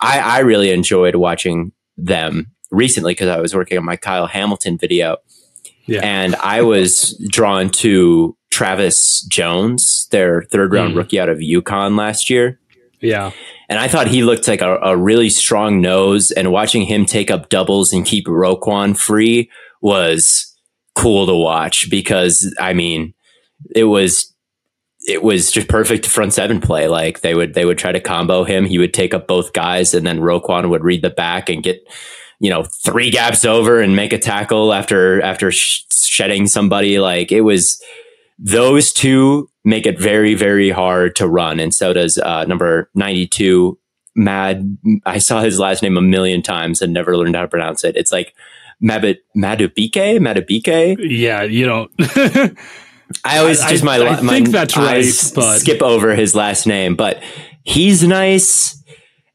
[0.00, 4.78] I, I really enjoyed watching them recently because I was working on my Kyle Hamilton
[4.78, 5.18] video.
[5.86, 6.00] Yeah.
[6.02, 10.98] And I was drawn to Travis Jones, their third round mm.
[10.98, 12.60] rookie out of UConn last year.
[13.00, 13.32] Yeah.
[13.68, 17.30] And I thought he looked like a, a, really strong nose, and watching him take
[17.30, 20.54] up doubles and keep Roquan free was
[20.94, 23.14] cool to watch because, I mean,
[23.74, 24.34] it was
[25.02, 26.88] it was just perfect front seven play.
[26.88, 28.66] Like they would they would try to combo him.
[28.66, 31.86] He would take up both guys, and then Roquan would read the back and get
[32.38, 36.98] you know three gaps over and make a tackle after after sh- shedding somebody.
[36.98, 37.82] Like it was
[38.38, 43.26] those two make it very very hard to run, and so does uh, number ninety
[43.26, 43.78] two.
[44.16, 47.84] Mad, I saw his last name a million times and never learned how to pronounce
[47.84, 47.96] it.
[47.96, 48.34] It's like
[48.82, 50.96] Mabit Madubuike, Madubuike.
[50.98, 51.92] Yeah, you don't.
[53.24, 56.66] I always just my I, I my think that's right, but skip over his last
[56.66, 57.22] name, but
[57.64, 58.82] he's nice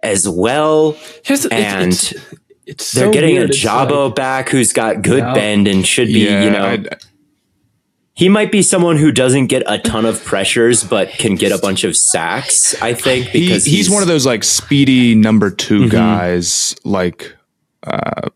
[0.02, 0.98] as well.
[1.24, 2.26] Here's, and it's, it's,
[2.66, 3.52] it's they're so getting weird.
[3.52, 5.34] Ojabo like, back who's got good yeah.
[5.34, 6.66] bend and should be, yeah, you know.
[6.66, 6.96] I'd,
[8.14, 11.58] he might be someone who doesn't get a ton of pressures, but can get a
[11.58, 12.82] bunch of sacks.
[12.82, 15.90] I think because he, he's, he's, one of those like speedy number 2 mm-hmm.
[15.90, 17.36] guys, like
[17.84, 18.30] uh,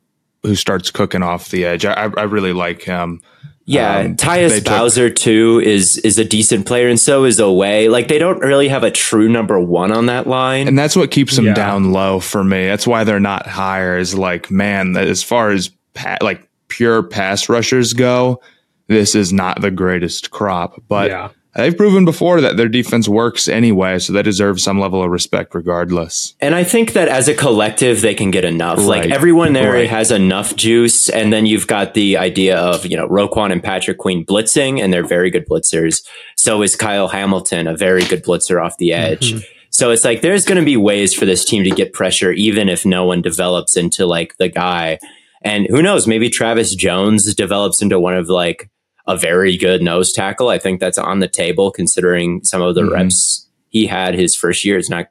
[0.44, 1.86] who starts cooking off the edge.
[1.86, 3.22] I, I really like him.
[3.70, 7.88] Yeah, um, Tyus Bowser took- too is is a decent player, and so is Oweh.
[7.92, 11.12] Like they don't really have a true number one on that line, and that's what
[11.12, 11.54] keeps them yeah.
[11.54, 12.66] down low for me.
[12.66, 13.96] That's why they're not higher.
[13.96, 18.42] Is like, man, as far as pa- like pure pass rushers go,
[18.88, 20.82] this is not the greatest crop.
[20.88, 21.30] But yeah.
[21.56, 25.56] They've proven before that their defense works anyway, so they deserve some level of respect
[25.56, 26.36] regardless.
[26.40, 28.78] And I think that as a collective, they can get enough.
[28.80, 29.04] Right.
[29.04, 29.90] Like everyone there right.
[29.90, 33.98] has enough juice, and then you've got the idea of you know Roquan and Patrick
[33.98, 36.06] Queen blitzing, and they're very good blitzers.
[36.36, 39.34] So is Kyle Hamilton, a very good blitzer off the edge.
[39.34, 39.46] Mm-hmm.
[39.72, 42.70] So it's like there's going to be ways for this team to get pressure, even
[42.70, 45.00] if no one develops into like the guy.
[45.42, 48.70] And who knows, maybe Travis Jones develops into one of like
[49.10, 50.50] a very good nose tackle.
[50.50, 52.94] I think that's on the table considering some of the mm-hmm.
[52.94, 54.78] reps he had his first year.
[54.78, 55.08] It's not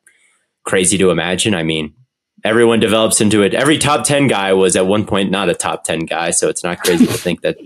[0.64, 1.52] crazy to imagine.
[1.52, 1.92] I mean,
[2.44, 3.54] everyone develops into it.
[3.54, 6.30] Every top 10 guy was at one point not a top 10 guy.
[6.30, 7.58] So it's not crazy to think that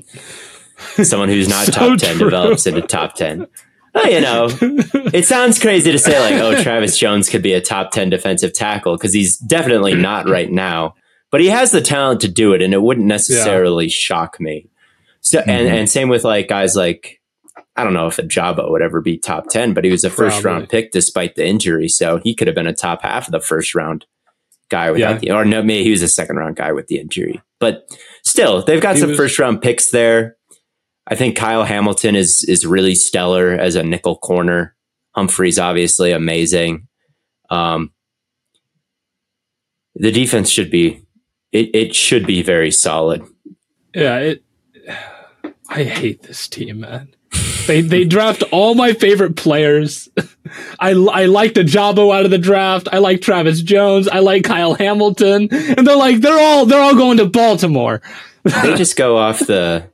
[1.05, 2.31] someone who's not so top 10 true.
[2.31, 3.47] develops into top 10.
[3.95, 4.49] Well, you know,
[5.13, 8.55] it sounds crazy to say like, oh, Travis Jones could be a top 10 defensive
[8.55, 10.95] tackle because he's definitely not right now,
[11.31, 12.63] but he has the talent to do it.
[12.63, 13.91] And it wouldn't necessarily yeah.
[13.91, 14.71] shock me.
[15.23, 15.51] So mm-hmm.
[15.51, 17.21] and and same with like guys like
[17.77, 20.43] I don't know if Ojabo would ever be top ten, but he was a first
[20.43, 20.59] Probably.
[20.59, 23.41] round pick despite the injury, so he could have been a top half of the
[23.41, 24.05] first round
[24.69, 25.19] guy without yeah.
[25.19, 27.41] the or no, maybe he was a second round guy with the injury.
[27.61, 27.89] But
[28.25, 30.37] still, they've got he some was, first round picks there.
[31.07, 34.75] I think Kyle Hamilton is is really stellar as a nickel corner.
[35.15, 36.89] Humphrey's obviously amazing.
[37.51, 37.93] Um,
[39.95, 41.05] the defense should be
[41.53, 43.23] it, it should be very solid.
[43.95, 44.45] Yeah, it
[45.75, 47.15] I hate this team, man.
[47.67, 50.11] They they draft all my favorite players.
[50.79, 52.89] I I liked Ojabo out of the draft.
[52.93, 54.07] I like Travis Jones.
[54.07, 58.03] I like Kyle Hamilton, and they're like they're all they're all going to Baltimore.
[58.43, 59.89] they just go off the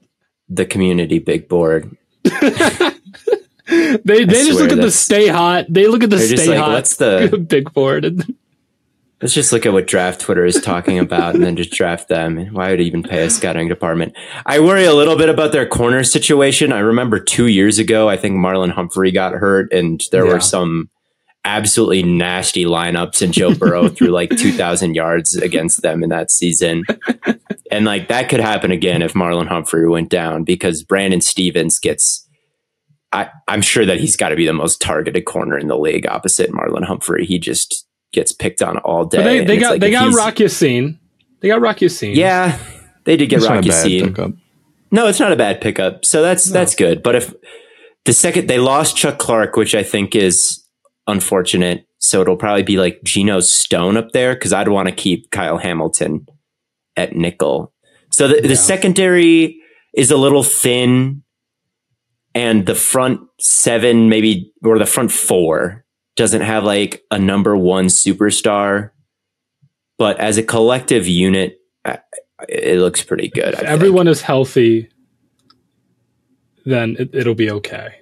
[0.49, 1.97] the community big board.
[2.25, 2.41] they
[3.69, 5.67] they just look at the stay hot.
[5.69, 6.73] They look at the stay like, hot.
[6.73, 8.05] What's the big board?
[8.05, 8.35] And
[9.21, 12.47] Let's just look at what draft Twitter is talking about and then just draft them.
[12.53, 14.17] Why would even pay a scouting department?
[14.47, 16.73] I worry a little bit about their corner situation.
[16.73, 20.35] I remember two years ago, I think Marlon Humphrey got hurt and there yeah.
[20.35, 20.89] were some
[21.45, 26.85] absolutely nasty lineups and Joe Burrow threw like 2,000 yards against them in that season.
[27.73, 32.25] And like that could happen again if Marlon Humphrey went down because Brandon Stephens gets.
[33.11, 36.07] I, I'm sure that he's got to be the most targeted corner in the league
[36.07, 37.25] opposite Marlon Humphrey.
[37.25, 39.19] He just gets picked on all day.
[39.19, 40.99] But they, they got like they got Rock Ya-Sin.
[41.41, 42.15] They got Rocky Ya-Sin.
[42.15, 42.59] Yeah,
[43.05, 44.41] they did get Rock Ya-Sin.
[44.91, 46.05] No, it's not a bad pickup.
[46.05, 46.55] So that's no.
[46.55, 47.03] that's good.
[47.03, 47.35] But if
[48.05, 50.65] the second they lost Chuck Clark, which I think is
[51.07, 55.31] unfortunate, so it'll probably be like Geno Stone up there because I'd want to keep
[55.31, 56.27] Kyle Hamilton
[56.97, 57.73] at nickel.
[58.11, 58.49] So the, yeah.
[58.49, 59.61] the secondary
[59.95, 61.23] is a little thin,
[62.35, 65.85] and the front seven maybe or the front four
[66.19, 68.91] doesn't have like a number one superstar,
[69.99, 71.61] but as a collective unit,
[72.49, 73.55] it looks pretty good.
[73.55, 74.17] If everyone think.
[74.17, 74.91] is healthy,
[76.67, 77.95] then it, will be okay.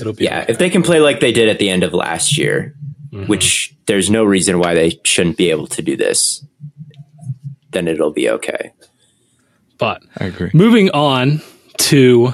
[0.00, 0.42] It'll be yeah.
[0.42, 0.52] Okay.
[0.52, 2.76] If they can play like they did at the end of last year,
[3.10, 3.26] mm-hmm.
[3.26, 6.44] which there's no reason why they shouldn't be able to do this,
[7.72, 8.72] then it'll be okay.
[9.76, 10.50] But I agree.
[10.54, 11.42] Moving on
[11.78, 12.32] to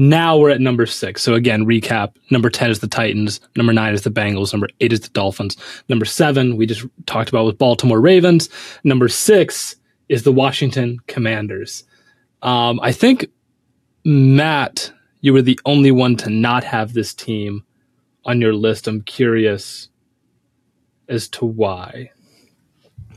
[0.00, 1.20] now we're at number six.
[1.20, 2.14] So again, recap.
[2.30, 3.38] Number 10 is the Titans.
[3.54, 4.50] Number nine is the Bengals.
[4.50, 5.58] Number eight is the Dolphins.
[5.90, 8.48] Number seven, we just talked about with Baltimore Ravens.
[8.82, 9.76] Number six
[10.08, 11.84] is the Washington Commanders.
[12.40, 13.26] Um, I think,
[14.02, 17.62] Matt, you were the only one to not have this team
[18.24, 18.88] on your list.
[18.88, 19.90] I'm curious
[21.10, 22.10] as to why.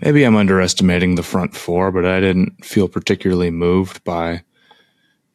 [0.02, 4.43] Maybe I'm underestimating the front four, but I didn't feel particularly moved by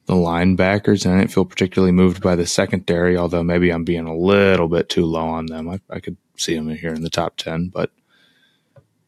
[0.08, 4.06] the linebackers, and I didn't feel particularly moved by the secondary, although maybe I'm being
[4.06, 5.68] a little bit too low on them.
[5.68, 7.92] I, I could see them here in the top 10, but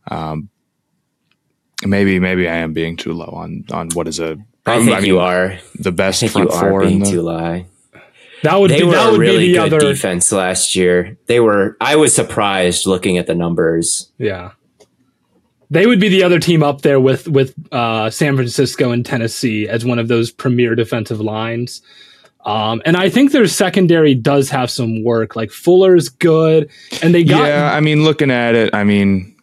[0.08, 0.50] um,
[1.86, 4.36] maybe maybe I am being too low on on what is a.
[4.66, 6.82] I think I mean, you are the best front four.
[6.82, 7.64] Being the, too low.
[8.42, 10.76] That would they be, were that would a really be the good other defense last
[10.76, 11.16] year.
[11.26, 11.78] They were.
[11.80, 14.12] I was surprised looking at the numbers.
[14.18, 14.52] Yeah,
[15.70, 19.68] they would be the other team up there with with uh, San Francisco and Tennessee
[19.68, 21.82] as one of those premier defensive lines.
[22.44, 25.36] Um, and I think their secondary does have some work.
[25.36, 26.70] Like Fuller's good,
[27.02, 27.46] and they got.
[27.46, 29.36] Yeah, I mean, looking at it, I mean,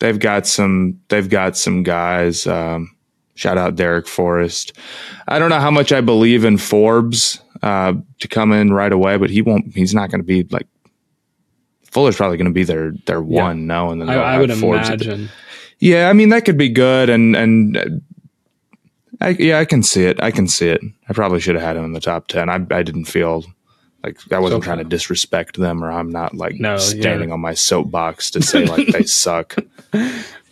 [0.00, 1.00] they've got some.
[1.08, 2.46] They've got some guys.
[2.46, 2.94] Um,
[3.34, 4.74] shout out Darrick Forrest.
[5.26, 9.16] I don't know how much I believe in Forbes uh, to come in right away,
[9.16, 9.74] but he won't.
[9.74, 10.68] He's not going to be like
[11.94, 13.44] Fuller's probably going to be their their yeah.
[13.44, 15.30] one now, and then I, I would Forbes imagine.
[15.78, 18.02] yeah, I mean that could be good, and and
[19.20, 20.20] I, yeah, I can see it.
[20.20, 20.80] I can see it.
[21.08, 22.50] I probably should have had him in the top ten.
[22.50, 23.44] I, I didn't feel
[24.02, 24.66] like I wasn't okay.
[24.66, 27.34] trying to disrespect them, or I'm not like no, standing yeah.
[27.34, 29.54] on my soapbox to say like they suck.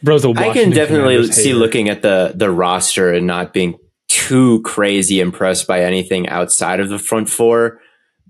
[0.00, 5.18] Bro's I can definitely see looking at the the roster and not being too crazy
[5.18, 7.80] impressed by anything outside of the front four.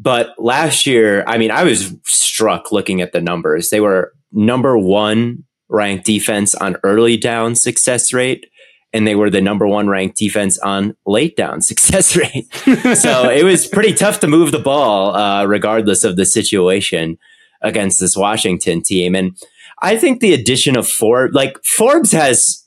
[0.03, 3.71] But last year, I mean, I was struck looking at the numbers.
[3.71, 8.47] They were number one ranked defense on early down success rate,
[8.93, 12.53] and they were the number one ranked defense on late down success rate.
[12.97, 17.17] so it was pretty tough to move the ball, uh, regardless of the situation
[17.61, 19.15] against this Washington team.
[19.15, 19.37] And
[19.83, 22.67] I think the addition of Forbes, like Forbes has,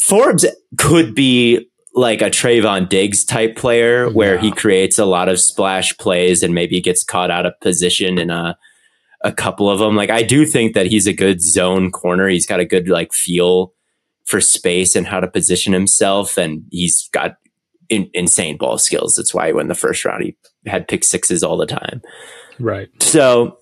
[0.00, 0.44] Forbes
[0.76, 1.67] could be
[1.98, 4.40] like a Trevon Diggs type player where yeah.
[4.40, 8.30] he creates a lot of splash plays and maybe gets caught out of position in
[8.30, 8.56] a
[9.22, 9.96] a couple of them.
[9.96, 12.28] Like I do think that he's a good zone corner.
[12.28, 13.72] He's got a good like feel
[14.24, 17.36] for space and how to position himself, and he's got
[17.88, 19.14] in, insane ball skills.
[19.14, 20.36] That's why when the first round he
[20.66, 22.00] had pick sixes all the time.
[22.60, 22.88] Right.
[23.02, 23.58] So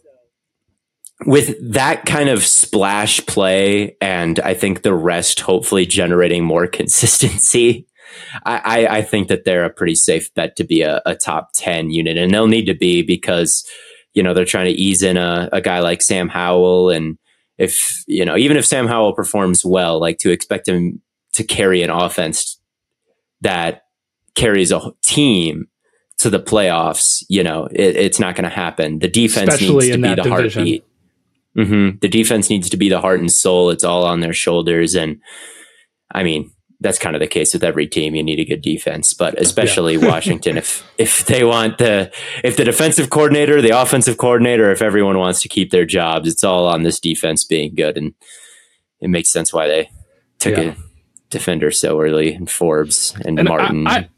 [1.25, 7.87] with that kind of splash play, and I think the rest hopefully generating more consistency.
[8.45, 11.91] I, I, think that they're a pretty safe bet to be a, a top 10
[11.91, 13.65] unit and they'll need to be because
[14.17, 16.91] you know, they're trying to ease in a, a guy like Sam Howell.
[16.91, 17.19] And
[17.59, 21.03] if, you know, even if Sam Howell performs well, like to expect him
[21.35, 22.59] to carry an offense
[23.43, 23.83] that
[24.35, 25.67] carries a team
[26.19, 29.01] to the playoffs, you know, it, it's not going to happen.
[29.01, 30.31] The defense Especially needs to be the division.
[30.31, 30.85] heartbeat.
[31.59, 31.99] Mm-hmm.
[32.01, 33.69] The defense needs to be the heart and soul.
[33.69, 34.95] It's all on their shoulders.
[34.95, 35.21] And
[36.11, 38.15] I mean, that's kind of the case with every team.
[38.15, 40.07] You need a good defense, but especially yeah.
[40.09, 40.57] Washington.
[40.57, 42.13] If if they want the
[42.45, 46.45] if the defensive coordinator, the offensive coordinator, if everyone wants to keep their jobs, it's
[46.45, 48.15] all on this defense being good, and
[49.01, 49.91] it makes sense why they
[50.39, 50.73] took yeah.
[50.73, 50.77] a
[51.31, 53.87] defender so early and Forbes and, and Martin.
[53.87, 54.09] I, I,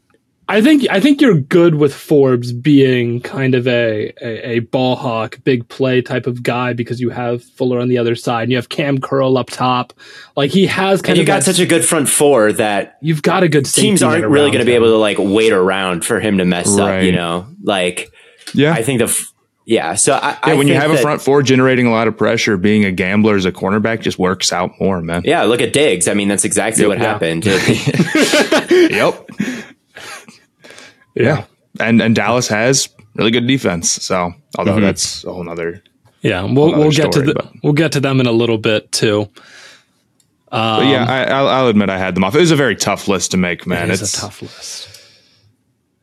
[0.49, 4.95] I think I think you're good with Forbes being kind of a, a, a ball
[4.95, 8.51] hawk, big play type of guy because you have Fuller on the other side and
[8.51, 9.93] you have Cam Curl up top.
[10.35, 13.43] Like he has kind and you got such a good front four that you've got
[13.43, 16.39] a good teams aren't really going to be able to like wait around for him
[16.39, 16.97] to mess right.
[16.97, 17.03] up.
[17.03, 18.11] You know, like
[18.55, 19.27] yeah, I think the
[19.65, 19.93] yeah.
[19.93, 22.57] So I, yeah, I when you have a front four generating a lot of pressure,
[22.57, 25.21] being a gambler as a cornerback just works out more, man.
[25.25, 26.07] Yeah, look at Diggs.
[26.07, 27.03] I mean, that's exactly yep, what yeah.
[27.03, 27.45] happened.
[28.91, 29.29] yep.
[31.19, 31.45] Yeah.
[31.79, 33.91] And and Dallas has really good defense.
[33.91, 34.81] So although mm-hmm.
[34.81, 35.83] that's a whole nother
[36.21, 37.51] Yeah, we'll we'll get story, to the, but.
[37.63, 39.29] we'll get to them in a little bit too.
[40.51, 42.33] Um, yeah, I, will admit I had them off.
[42.33, 43.89] It was a very tough list to make, man.
[43.89, 44.89] It is it's a tough list.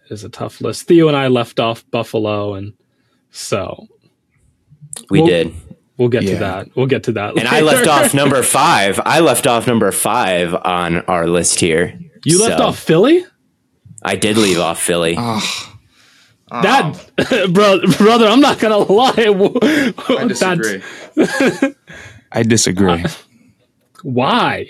[0.04, 0.86] It is a tough list.
[0.86, 2.72] Theo and I left off Buffalo, and
[3.32, 3.88] so
[5.10, 5.54] we we'll, did.
[5.96, 6.32] We'll get yeah.
[6.34, 6.76] to that.
[6.76, 7.30] We'll get to that.
[7.30, 7.48] And later.
[7.48, 9.00] I left off number five.
[9.04, 11.98] I left off number five on our list here.
[12.24, 12.46] You so.
[12.46, 13.24] left off Philly.
[14.06, 15.16] I did leave off Philly.
[15.18, 15.76] Oh.
[16.50, 16.62] Oh.
[16.62, 19.12] That, bro, brother, I'm not gonna lie.
[20.08, 20.82] I disagree.
[22.30, 23.04] I disagree.
[23.04, 23.08] Uh,
[24.02, 24.68] why?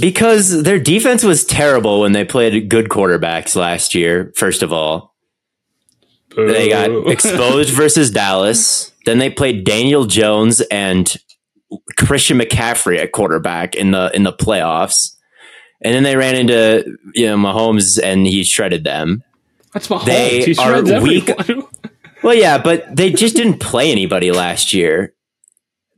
[0.00, 4.32] Because their defense was terrible when they played good quarterbacks last year.
[4.34, 5.14] First of all,
[6.30, 6.48] Boo.
[6.48, 8.90] they got exposed versus Dallas.
[9.06, 11.16] Then they played Daniel Jones and
[11.96, 15.13] Christian McCaffrey at quarterback in the in the playoffs.
[15.84, 19.22] And then they ran into you know Mahomes and he shredded them.
[19.72, 20.06] That's Mahomes.
[20.06, 21.30] They he are weak.
[22.22, 25.14] well, yeah, but they just didn't play anybody last year,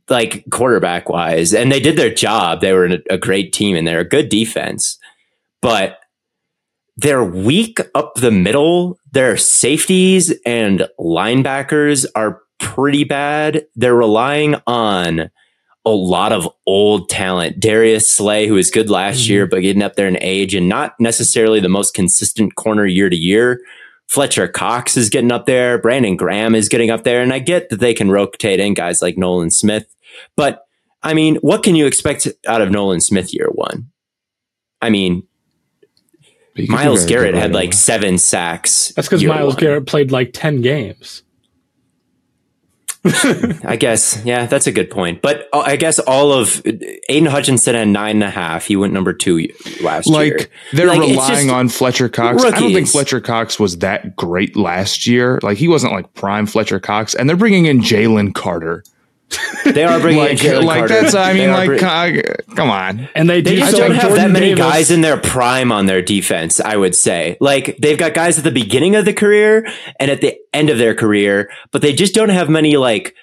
[0.09, 2.61] like quarterback wise, and they did their job.
[2.61, 4.99] They were a great team and they're a good defense,
[5.61, 5.99] but
[6.97, 8.99] they're weak up the middle.
[9.11, 13.65] Their safeties and linebackers are pretty bad.
[13.75, 15.29] They're relying on
[15.87, 17.59] a lot of old talent.
[17.59, 19.31] Darius Slay, who was good last mm-hmm.
[19.31, 23.09] year, but getting up there in age and not necessarily the most consistent corner year
[23.09, 23.61] to year.
[24.07, 25.77] Fletcher Cox is getting up there.
[25.77, 27.21] Brandon Graham is getting up there.
[27.21, 29.87] And I get that they can rotate in guys like Nolan Smith.
[30.35, 30.65] But
[31.03, 33.89] I mean, what can you expect out of Nolan Smith year one?
[34.81, 35.23] I mean,
[36.67, 38.91] Myles Garrett had like seven sacks.
[38.95, 39.61] That's because Myles one.
[39.61, 41.23] Garrett played like 10 games.
[43.63, 45.21] I guess, yeah, that's a good point.
[45.21, 48.65] But uh, I guess all of Aidan Hutchinson had nine and a half.
[48.65, 49.47] He went number two
[49.81, 50.15] last year.
[50.15, 50.47] like, year.
[50.73, 52.43] They're like, relying on Fletcher Cox.
[52.43, 52.57] Rookies.
[52.57, 55.39] I don't think Fletcher Cox was that great last year.
[55.41, 58.83] Like he wasn't like prime Fletcher Cox, and they're bringing in Jalen Carter.
[59.65, 60.93] They are bringing like, in like Carter.
[61.01, 61.15] that's.
[61.15, 63.09] I mean, like, br- come on.
[63.13, 64.59] And they, they just don't have Jordan that many Davis.
[64.59, 66.59] guys in their prime on their defense.
[66.59, 69.67] I would say, like, they've got guys at the beginning of the career
[69.99, 73.15] and at the end of their career, but they just don't have many like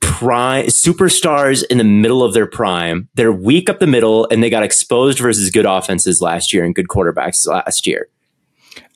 [0.00, 3.08] prime superstars in the middle of their prime.
[3.14, 6.74] They're weak up the middle, and they got exposed versus good offenses last year and
[6.74, 8.08] good quarterbacks last year.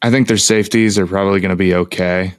[0.00, 2.34] I think their safeties are probably going to be okay.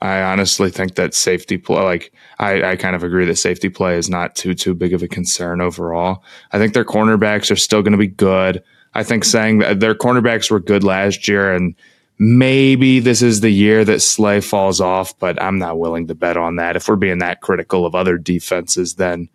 [0.00, 3.96] I honestly think that safety play, like I, I kind of agree that safety play
[3.96, 6.22] is not too too big of a concern overall.
[6.52, 8.62] I think their cornerbacks are still going to be good.
[8.94, 11.74] I think saying that their cornerbacks were good last year and
[12.18, 16.36] maybe this is the year that Slay falls off, but I'm not willing to bet
[16.36, 16.76] on that.
[16.76, 19.28] If we're being that critical of other defenses, then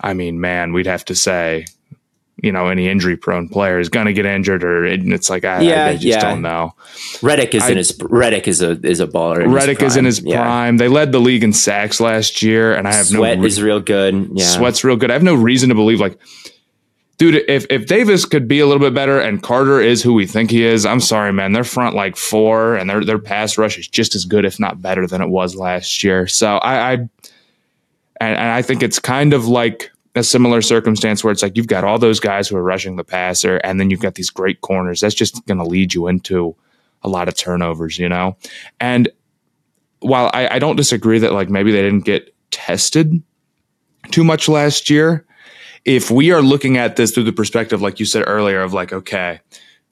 [0.00, 1.66] I mean, man, we'd have to say
[2.42, 5.44] you know any injury prone player is going to get injured or it, it's like
[5.44, 6.20] I, yeah, I just yeah.
[6.20, 6.74] don't know.
[7.22, 9.50] Reddick is I, in his Reddick is a is a baller.
[9.50, 10.42] Reddick is in his yeah.
[10.42, 10.76] prime.
[10.76, 13.42] They led the league in sacks last year, and I have Sweat no.
[13.42, 14.30] Sweat is real good.
[14.34, 15.10] Yeah, Sweat's real good.
[15.10, 16.18] I have no reason to believe like.
[17.18, 20.26] Dude, if, if Davis could be a little bit better and Carter is who we
[20.26, 21.52] think he is, I'm sorry, man.
[21.52, 24.82] Their front like four and their their pass rush is just as good, if not
[24.82, 26.26] better, than it was last year.
[26.26, 27.10] So I, I and,
[28.20, 31.84] and I think it's kind of like a similar circumstance where it's like you've got
[31.84, 35.00] all those guys who are rushing the passer, and then you've got these great corners.
[35.00, 36.54] That's just going to lead you into
[37.02, 38.36] a lot of turnovers, you know?
[38.78, 39.08] And
[40.00, 43.22] while I, I don't disagree that like maybe they didn't get tested
[44.10, 45.24] too much last year,
[45.84, 48.92] if we are looking at this through the perspective, like you said earlier, of like,
[48.92, 49.40] okay,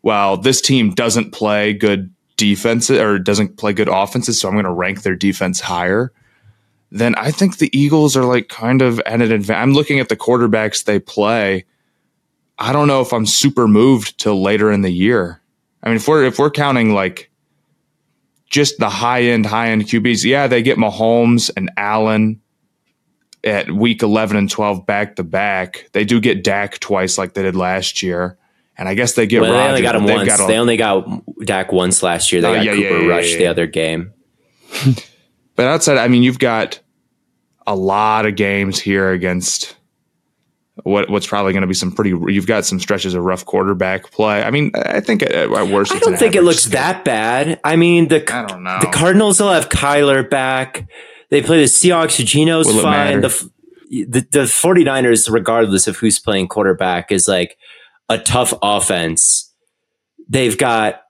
[0.02, 4.64] well, this team doesn't play good defense or doesn't play good offenses, so I'm going
[4.64, 6.12] to rank their defense higher
[6.90, 9.62] then I think the Eagles are like kind of at an advantage.
[9.62, 11.64] I'm looking at the quarterbacks they play.
[12.58, 15.40] I don't know if I'm super moved till later in the year.
[15.82, 17.30] I mean, if we're if we're counting like
[18.50, 22.40] just the high end high end QBs, yeah, they get Mahomes and Allen
[23.44, 25.88] at week 11 and 12 back to back.
[25.92, 28.36] They do get Dak twice like they did last year.
[28.76, 30.26] And I guess they get well, They only got him once.
[30.26, 32.40] Got a, they only got Dak once last year.
[32.40, 34.12] They oh, got yeah, Cooper yeah, yeah, Rush the other game.
[35.60, 36.80] But outside, I mean, you've got
[37.66, 39.76] a lot of games here against
[40.84, 42.14] what what's probably going to be some pretty.
[42.32, 44.42] You've got some stretches of rough quarterback play.
[44.42, 47.60] I mean, I think at, at worst, I don't think it looks that bad.
[47.62, 48.78] I mean, the I don't know.
[48.80, 50.88] The Cardinals will have Kyler back.
[51.28, 52.24] They play the Seahawks.
[52.24, 53.20] Geno's Will fine.
[53.20, 53.50] The,
[53.90, 57.58] the the 49ers, regardless of who's playing quarterback, is like
[58.08, 59.52] a tough offense.
[60.26, 61.02] They've got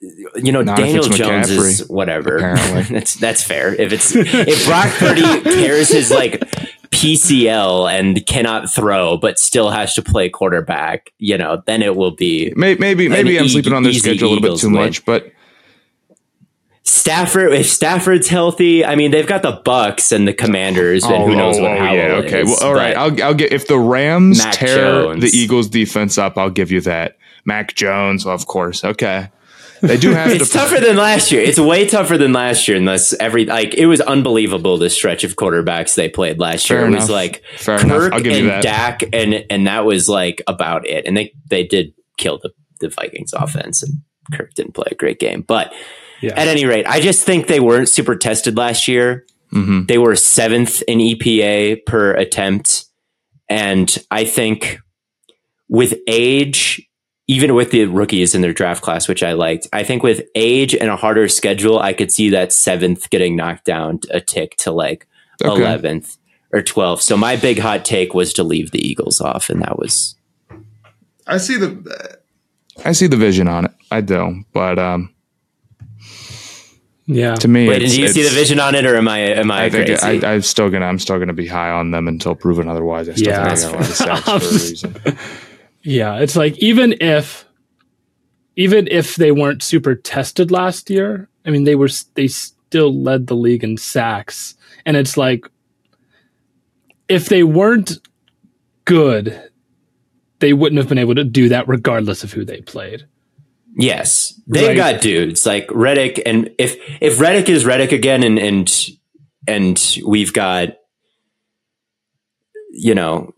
[0.00, 2.38] you know, Not Daniel Jones is whatever.
[2.90, 3.74] that's that's fair.
[3.74, 6.40] If it's if Brock Purdy tears his like
[6.90, 12.12] PCL and cannot throw, but still has to play quarterback, you know, then it will
[12.12, 14.76] be maybe maybe, maybe I'm e- sleeping on their schedule a little bit too win.
[14.76, 15.32] much, but.
[16.82, 21.26] Stafford, if Stafford's healthy, I mean they've got the Bucks and the Commanders, and oh,
[21.26, 21.70] who knows what?
[21.70, 22.42] Oh, Howell yeah, okay.
[22.42, 22.96] Is, well, all right.
[22.96, 25.22] I'll I'll get if the Rams Mac tear Jones.
[25.22, 27.16] the Eagles defense up, I'll give you that.
[27.44, 28.82] Mac Jones, of course.
[28.82, 29.28] Okay.
[29.80, 30.30] They do have.
[30.30, 31.42] it's to tougher than last year.
[31.42, 32.76] It's way tougher than last year.
[32.76, 36.86] Unless every like it was unbelievable the stretch of quarterbacks they played last Fair year.
[36.86, 36.98] Enough.
[36.98, 41.06] It was like Fair Kirk and Dak, and and that was like about it.
[41.06, 42.50] And they they did kill the
[42.80, 44.00] the Vikings offense, and
[44.32, 45.42] Kirk didn't play a great game.
[45.42, 45.72] But
[46.20, 46.32] yeah.
[46.36, 49.24] at any rate, I just think they weren't super tested last year.
[49.52, 49.86] Mm-hmm.
[49.86, 52.84] They were seventh in EPA per attempt,
[53.48, 54.78] and I think
[55.68, 56.86] with age
[57.30, 60.74] even with the rookies in their draft class, which I liked, I think with age
[60.74, 64.72] and a harder schedule, I could see that seventh getting knocked down a tick to
[64.72, 65.06] like
[65.40, 66.58] eleventh okay.
[66.58, 67.02] or twelfth.
[67.02, 70.16] So my big hot take was to leave the Eagles off, and that was.
[71.28, 72.18] I see the,
[72.84, 73.70] I see the vision on it.
[73.92, 75.14] I do, but um,
[77.06, 77.36] yeah.
[77.36, 79.66] To me, wait, did you see the vision on it, or am I am I,
[79.66, 80.26] I think crazy?
[80.26, 83.08] I, am still gonna I'm still gonna be high on them until proven otherwise.
[83.08, 85.18] I still yeah, think I got a lot of sacks for a reason.
[85.82, 87.46] Yeah, it's like even if
[88.56, 93.26] even if they weren't super tested last year, I mean they were they still led
[93.26, 94.54] the league in sacks.
[94.84, 95.46] And it's like
[97.08, 97.98] if they weren't
[98.84, 99.50] good,
[100.38, 103.06] they wouldn't have been able to do that regardless of who they played.
[103.76, 104.40] Yes.
[104.46, 104.76] They've right?
[104.76, 108.88] got dudes like Reddick and if if Reddick is Reddick again and and
[109.46, 110.76] and we've got
[112.72, 113.32] you know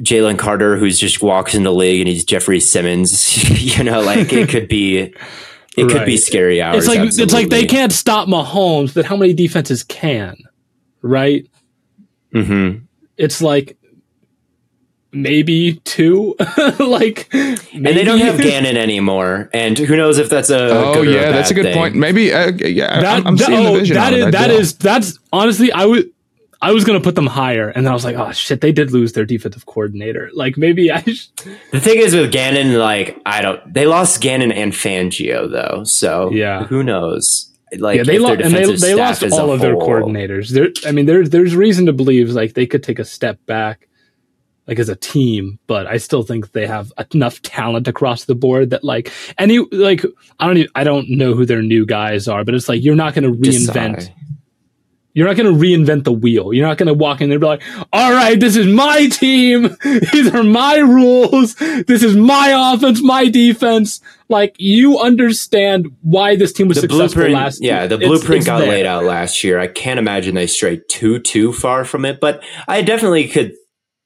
[0.00, 3.60] Jalen Carter, who's just walks in the league and he's Jeffrey Simmons.
[3.76, 5.14] you know, like it could be, it
[5.76, 5.90] right.
[5.90, 6.78] could be scary hours.
[6.78, 7.24] It's like absolutely.
[7.24, 10.36] it's like they can't stop Mahomes, but how many defenses can?
[11.02, 11.48] Right.
[12.32, 12.78] Hmm.
[13.16, 13.76] It's like
[15.12, 16.36] maybe two.
[16.78, 17.58] like, maybe.
[17.74, 19.50] and they don't have Gannon anymore.
[19.52, 21.74] And who knows if that's a oh yeah, that's a good thing.
[21.74, 21.94] point.
[21.94, 23.96] Maybe uh, yeah, that, I'm, I'm seeing oh, the vision.
[23.96, 26.10] That is, that is that's honestly I would
[26.62, 28.90] I was gonna put them higher, and then I was like, oh shit, they did
[28.90, 30.30] lose their defensive coordinator.
[30.34, 31.00] Like maybe I.
[31.00, 31.28] Sh-
[31.72, 33.72] the thing is with Gannon, like I don't.
[33.72, 37.50] They lost Gannon and Fangio though, so yeah, who knows?
[37.78, 40.50] like yeah, they lost and they, they lost all of their coordinators.
[40.50, 43.88] There, I mean, there's there's reason to believe like they could take a step back,
[44.66, 45.58] like as a team.
[45.66, 50.04] But I still think they have enough talent across the board that like any like
[50.38, 52.96] I don't even, I don't know who their new guys are, but it's like you're
[52.96, 54.10] not going to reinvent.
[55.12, 56.52] You're not going to reinvent the wheel.
[56.52, 59.08] You're not going to walk in there and be like, all right, this is my
[59.08, 59.76] team.
[59.84, 61.54] These are my rules.
[61.54, 64.00] This is my offense, my defense.
[64.28, 67.74] Like you understand why this team was the successful last year.
[67.74, 68.68] Yeah, the blueprint it's, it's got there.
[68.68, 69.58] laid out last year.
[69.58, 73.54] I can't imagine they strayed too, too far from it, but I definitely could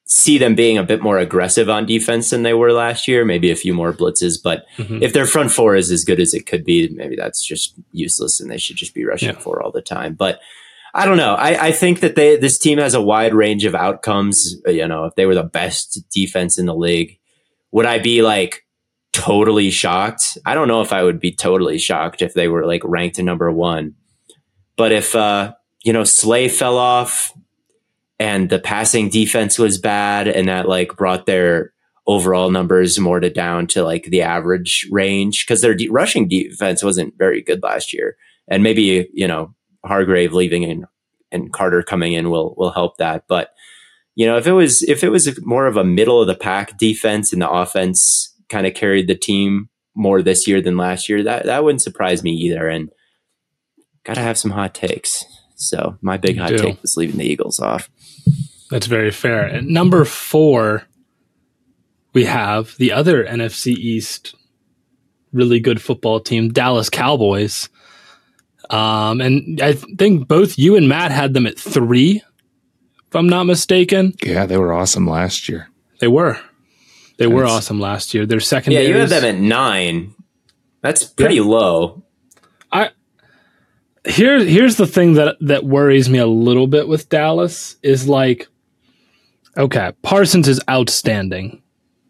[0.06, 3.24] see them being a bit more aggressive on defense than they were last year.
[3.24, 5.02] Maybe a few more blitzes, but mm-hmm.
[5.02, 8.40] if their front four is as good as it could be, maybe that's just useless
[8.40, 9.38] and they should just be rushing yeah.
[9.38, 10.14] for all the time.
[10.14, 10.40] But
[10.96, 11.34] I don't know.
[11.34, 14.56] I, I think that they this team has a wide range of outcomes.
[14.64, 17.18] You know, if they were the best defense in the league,
[17.72, 18.64] would I be like
[19.12, 20.38] totally shocked?
[20.46, 23.50] I don't know if I would be totally shocked if they were like ranked number
[23.50, 23.96] one.
[24.76, 27.32] But if uh, you know, Slay fell off
[28.20, 31.72] and the passing defense was bad and that like brought their
[32.06, 36.82] overall numbers more to down to like the average range because their de- rushing defense
[36.82, 38.16] wasn't very good last year.
[38.46, 39.54] And maybe, you know,
[39.84, 40.86] Hargrave leaving and
[41.30, 43.24] and Carter coming in will will help that.
[43.28, 43.50] But
[44.14, 46.78] you know, if it was if it was more of a middle of the pack
[46.78, 51.22] defense and the offense kind of carried the team more this year than last year,
[51.22, 52.68] that that wouldn't surprise me either.
[52.68, 52.90] And
[54.04, 55.24] gotta have some hot takes.
[55.56, 57.90] So my big hot take was leaving the Eagles off.
[58.70, 59.46] That's very fair.
[59.46, 60.84] At number four,
[62.12, 64.34] we have the other NFC East
[65.32, 67.68] really good football team, Dallas Cowboys.
[68.70, 72.22] Um, and I think both you and Matt had them at three,
[73.08, 74.14] if I'm not mistaken.
[74.22, 75.68] Yeah, they were awesome last year.
[76.00, 76.38] They were.
[77.16, 78.26] They That's, were awesome last year.
[78.26, 78.72] Their second.
[78.72, 80.14] Yeah, you had them at nine.
[80.80, 81.42] That's pretty yeah.
[81.42, 82.02] low.
[82.72, 82.90] I
[84.06, 88.48] here here's the thing that that worries me a little bit with Dallas is like,
[89.56, 91.62] okay, Parsons is outstanding,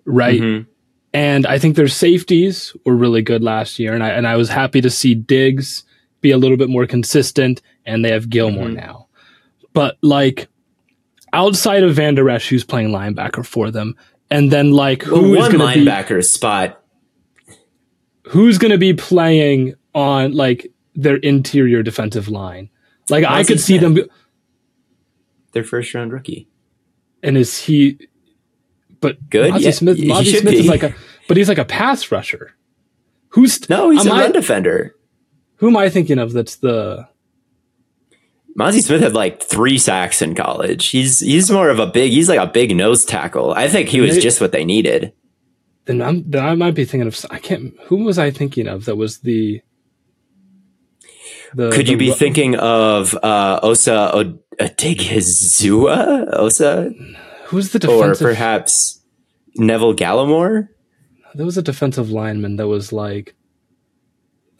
[0.04, 0.40] right?
[0.40, 0.70] Mm-hmm.
[1.12, 4.48] And I think their safeties were really good last year, and I and I was
[4.48, 5.84] happy to see Diggs
[6.24, 8.76] be a little bit more consistent, and they have Gilmore mm-hmm.
[8.76, 9.08] now.
[9.74, 10.48] But like
[11.32, 13.94] outside of Vander Esch, who's playing linebacker for them,
[14.30, 16.82] and then like who well, is to linebacker be, spot?
[18.28, 22.70] Who's going to be playing on like their interior defensive line?
[23.10, 23.98] Like I could see them.
[25.52, 26.48] their first round rookie.
[27.22, 27.98] And is he?
[29.00, 29.60] But good.
[29.60, 29.98] Yeah, Smith.
[29.98, 30.58] Smith be.
[30.58, 30.94] is like a,
[31.28, 32.56] but he's like a pass rusher.
[33.28, 33.90] Who's no?
[33.90, 34.94] He's a run defender.
[35.56, 36.32] Who am I thinking of?
[36.32, 37.08] That's the
[38.58, 40.88] Mazi Smith had like three sacks in college.
[40.88, 42.12] He's he's more of a big.
[42.12, 43.52] He's like a big nose tackle.
[43.52, 45.12] I think he was just what they needed.
[45.86, 47.26] Then, I'm, then I might be thinking of.
[47.30, 47.74] I can't.
[47.86, 48.84] Who was I thinking of?
[48.84, 49.60] That was the.
[51.54, 54.12] the Could the, you be thinking of uh, Osa
[54.60, 56.28] Odighizuwa?
[56.34, 56.92] Osa.
[57.46, 58.24] Who's the defensive?
[58.24, 59.02] Or perhaps
[59.56, 60.68] Neville Gallimore.
[61.34, 63.34] There was a defensive lineman that was like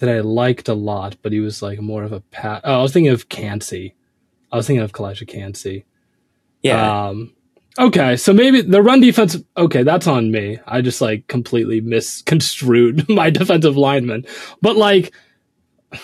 [0.05, 2.61] that I liked a lot, but he was like more of a pat.
[2.65, 3.95] Oh, I was thinking of Kancey.
[4.53, 5.85] I was thinking of Calijah Kancey.
[6.63, 7.09] Yeah.
[7.09, 7.35] Um,
[7.79, 9.37] okay, so maybe the run defense.
[9.57, 10.59] Okay, that's on me.
[10.67, 14.27] I just like completely misconstrued my defensive lineman.
[14.61, 15.13] But like,
[15.93, 16.01] yeah,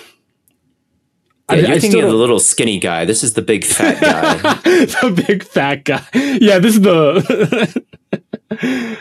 [1.49, 3.05] I, you're I thinking of the little skinny guy.
[3.05, 4.55] This is the big fat guy.
[4.63, 6.07] the big fat guy.
[6.15, 7.85] Yeah, this is the.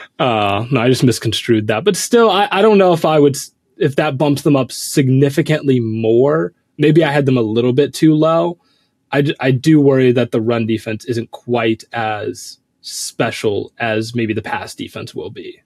[0.20, 1.84] uh, no, I just misconstrued that.
[1.84, 3.38] But still, I, I don't know if I would
[3.80, 8.14] if that bumps them up significantly more, maybe I had them a little bit too
[8.14, 8.60] low.
[9.12, 14.42] I, I do worry that the run defense isn't quite as special as maybe the
[14.42, 15.62] pass defense will be.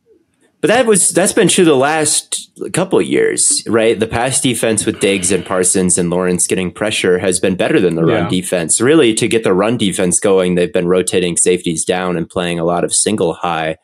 [0.62, 4.00] But that was that's been true the last couple years, right?
[4.00, 7.96] The pass defense with Diggs and Parsons and Lawrence getting pressure has been better than
[7.96, 8.80] the run defense.
[8.80, 12.64] Really, to get the run defense going, they've been rotating safeties down and playing a
[12.64, 13.76] lot of single high.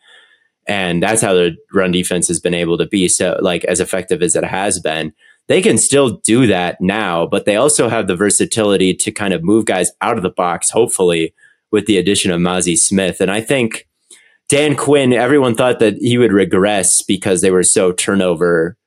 [0.69, 4.21] And that's how the run defense has been able to be so like as effective
[4.21, 5.11] as it has been.
[5.47, 9.43] They can still do that now, but they also have the versatility to kind of
[9.43, 11.33] move guys out of the box, hopefully,
[11.71, 13.19] with the addition of Mazi Smith.
[13.19, 13.87] And I think
[14.47, 18.77] Dan Quinn, everyone thought that he would regress because they were so turnover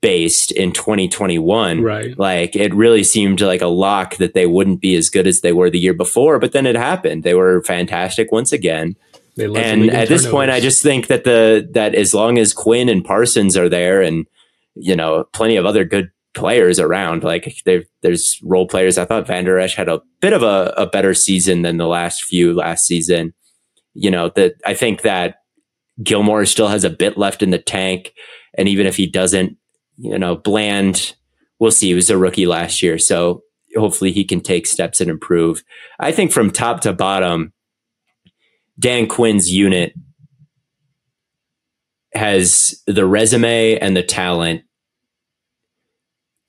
[0.00, 1.82] based in 2021.
[1.82, 2.18] Right.
[2.18, 5.52] Like it really seemed like a lock that they wouldn't be as good as they
[5.52, 7.24] were the year before, but then it happened.
[7.24, 8.96] They were fantastic once again
[9.38, 13.04] and at this point, I just think that the that as long as Quinn and
[13.04, 14.26] Parsons are there, and
[14.74, 18.98] you know, plenty of other good players around, like there's role players.
[18.98, 22.24] I thought Vander Esch had a bit of a, a better season than the last
[22.24, 23.34] few last season.
[23.94, 25.36] You know that I think that
[26.02, 28.12] Gilmore still has a bit left in the tank,
[28.56, 29.56] and even if he doesn't,
[29.96, 31.14] you know, Bland
[31.58, 31.88] we'll see.
[31.88, 33.42] He was a rookie last year, so
[33.76, 35.62] hopefully he can take steps and improve.
[35.98, 37.52] I think from top to bottom,
[38.78, 39.94] Dan Quinn's unit
[42.14, 44.62] has the resume and the talent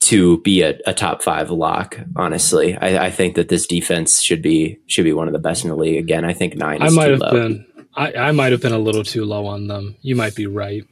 [0.02, 2.00] to be a, a top five lock.
[2.16, 5.64] Honestly, I, I, think that this defense should be should be one of the best
[5.64, 5.98] in the league.
[5.98, 6.84] Again, I think nine.
[6.84, 7.32] I might have low.
[7.32, 7.66] been.
[7.96, 9.96] I, I might have been a little too low on them.
[10.02, 10.86] You might be right.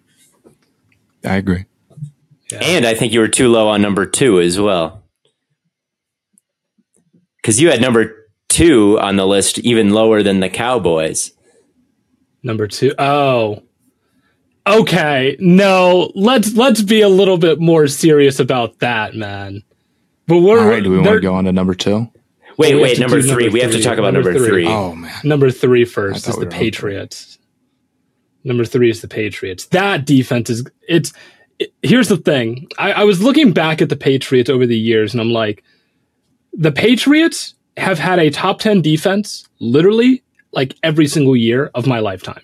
[1.23, 1.65] I agree.
[2.51, 2.59] Yeah.
[2.61, 5.03] And I think you were too low on number two as well.
[7.37, 8.22] Because you had number
[8.53, 11.31] two on the list even lower than the Cowboys.
[12.43, 12.93] Number two.
[12.97, 13.63] Oh.
[14.65, 15.35] Okay.
[15.39, 19.63] No, let's let's be a little bit more serious about that, man.
[20.27, 22.09] But we're All right, do we want to go on to number two?
[22.57, 23.45] Wait, wait, number three.
[23.45, 24.65] Number we have to talk about number, number three.
[24.65, 24.67] three.
[24.67, 25.13] Oh man.
[25.23, 27.39] Number three first is we the Patriots.
[28.43, 29.65] Number three is the Patriots.
[29.67, 31.13] That defense is it's
[31.59, 32.67] it, here's the thing.
[32.77, 35.63] I, I was looking back at the Patriots over the years and I'm like,
[36.53, 41.99] the Patriots have had a top 10 defense literally like every single year of my
[41.99, 42.41] lifetime.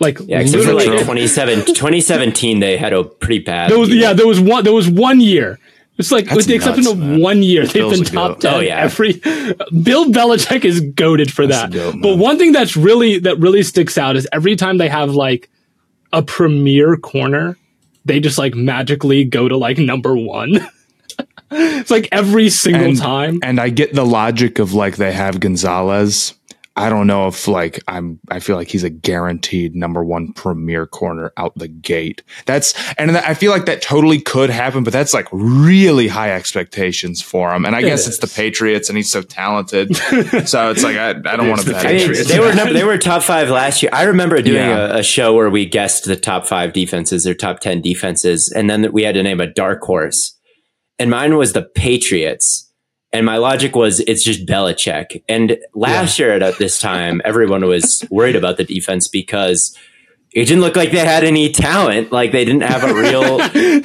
[0.00, 3.70] Like yeah, except for like 2017, they had a pretty bad.
[3.70, 4.64] There was, yeah, there was one.
[4.64, 5.58] There was one year.
[5.98, 7.20] It's like That's with the exception nuts, of man.
[7.20, 8.54] one year, they've been top ten.
[8.54, 9.12] Oh yeah, every
[9.82, 11.72] Bill Belichick is goaded for that's that.
[11.72, 15.14] Goat, but one thing that's really that really sticks out is every time they have
[15.14, 15.50] like
[16.12, 17.56] a premier corner,
[18.04, 20.58] they just like magically go to like number one.
[21.50, 23.40] it's like every single and, time.
[23.42, 26.34] And I get the logic of like they have Gonzalez
[26.78, 30.86] I don't know if like I'm I feel like he's a guaranteed number one premier
[30.86, 32.22] corner out the gate.
[32.44, 37.22] That's and I feel like that totally could happen, but that's like really high expectations
[37.22, 37.64] for him.
[37.64, 38.08] And I it guess is.
[38.08, 39.96] it's the Patriots and he's so talented.
[40.46, 41.86] so it's like I, I don't want to bet.
[41.86, 43.90] I mean, they were number, they were top five last year.
[43.94, 44.96] I remember doing yeah.
[44.96, 48.68] a, a, show where we guessed the top five defenses or top ten defenses, and
[48.68, 50.35] then we had to name a dark horse.
[50.98, 52.66] And mine was the Patriots
[53.16, 55.22] and my logic was it's just Belichick.
[55.28, 56.26] And last yeah.
[56.26, 59.76] year at this time, everyone was worried about the defense because
[60.32, 62.12] it didn't look like they had any talent.
[62.12, 63.82] Like they didn't have a real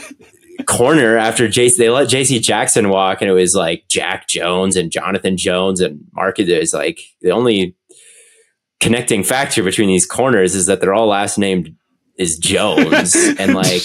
[0.66, 1.78] corner after JC.
[1.78, 6.04] They let JC Jackson walk, and it was like Jack Jones and Jonathan Jones and
[6.12, 6.50] Marcus.
[6.50, 7.76] Is like the only
[8.82, 11.74] connecting factor between these corners is that they're all last named
[12.18, 13.84] is Jones, and like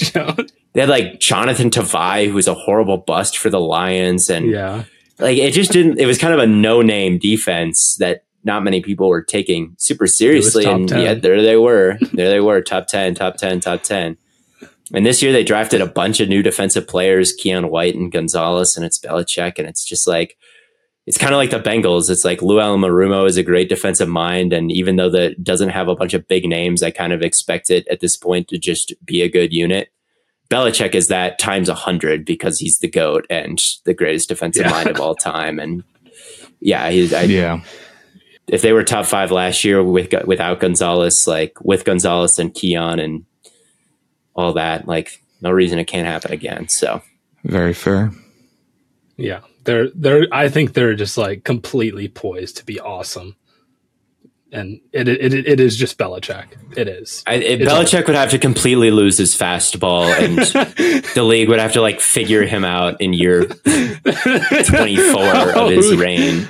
[0.77, 4.85] they had like Jonathan Tavai, who was a horrible bust for the Lions, and yeah
[5.19, 5.99] like it just didn't.
[5.99, 10.07] It was kind of a no name defense that not many people were taking super
[10.07, 11.01] seriously, and 10.
[11.01, 11.99] yet there they were.
[12.13, 14.17] there they were, top ten, top ten, top ten.
[14.95, 18.77] And this year they drafted a bunch of new defensive players, Keion White and Gonzalez,
[18.77, 20.37] and it's Belichick, and it's just like
[21.07, 22.11] it's kind of like the Bengals.
[22.11, 25.89] It's like Lou Anarumo is a great defensive mind, and even though that doesn't have
[25.89, 28.93] a bunch of big names, I kind of expect it at this point to just
[29.05, 29.89] be a good unit.
[30.51, 34.71] Belichick is that times a hundred because he's the goat and the greatest defensive yeah.
[34.71, 35.59] mind of all time.
[35.59, 35.83] And
[36.61, 37.63] yeah, he's I, yeah.
[38.47, 43.03] If they were top five last year with without Gonzalez, like with Gonzalez and Keion
[43.03, 43.25] and
[44.35, 46.69] all that, like no reason it can't happen again.
[46.69, 47.03] So
[47.43, 48.13] very fair.
[49.17, 50.27] Yeah, they're they're.
[50.31, 53.35] I think they're just like completely poised to be awesome
[54.53, 56.47] and it it, it is just Belichick.
[56.77, 57.23] It is.
[57.27, 58.07] I, it, Belichick all.
[58.07, 60.39] would have to completely lose his fastball, and
[61.15, 65.69] the league would have to like figure him out in year twenty four of oh.
[65.69, 66.49] his reign.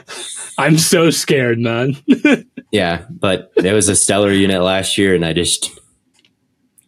[0.58, 1.96] I'm so scared, man.
[2.70, 5.70] yeah, but it was a stellar unit last year, and I just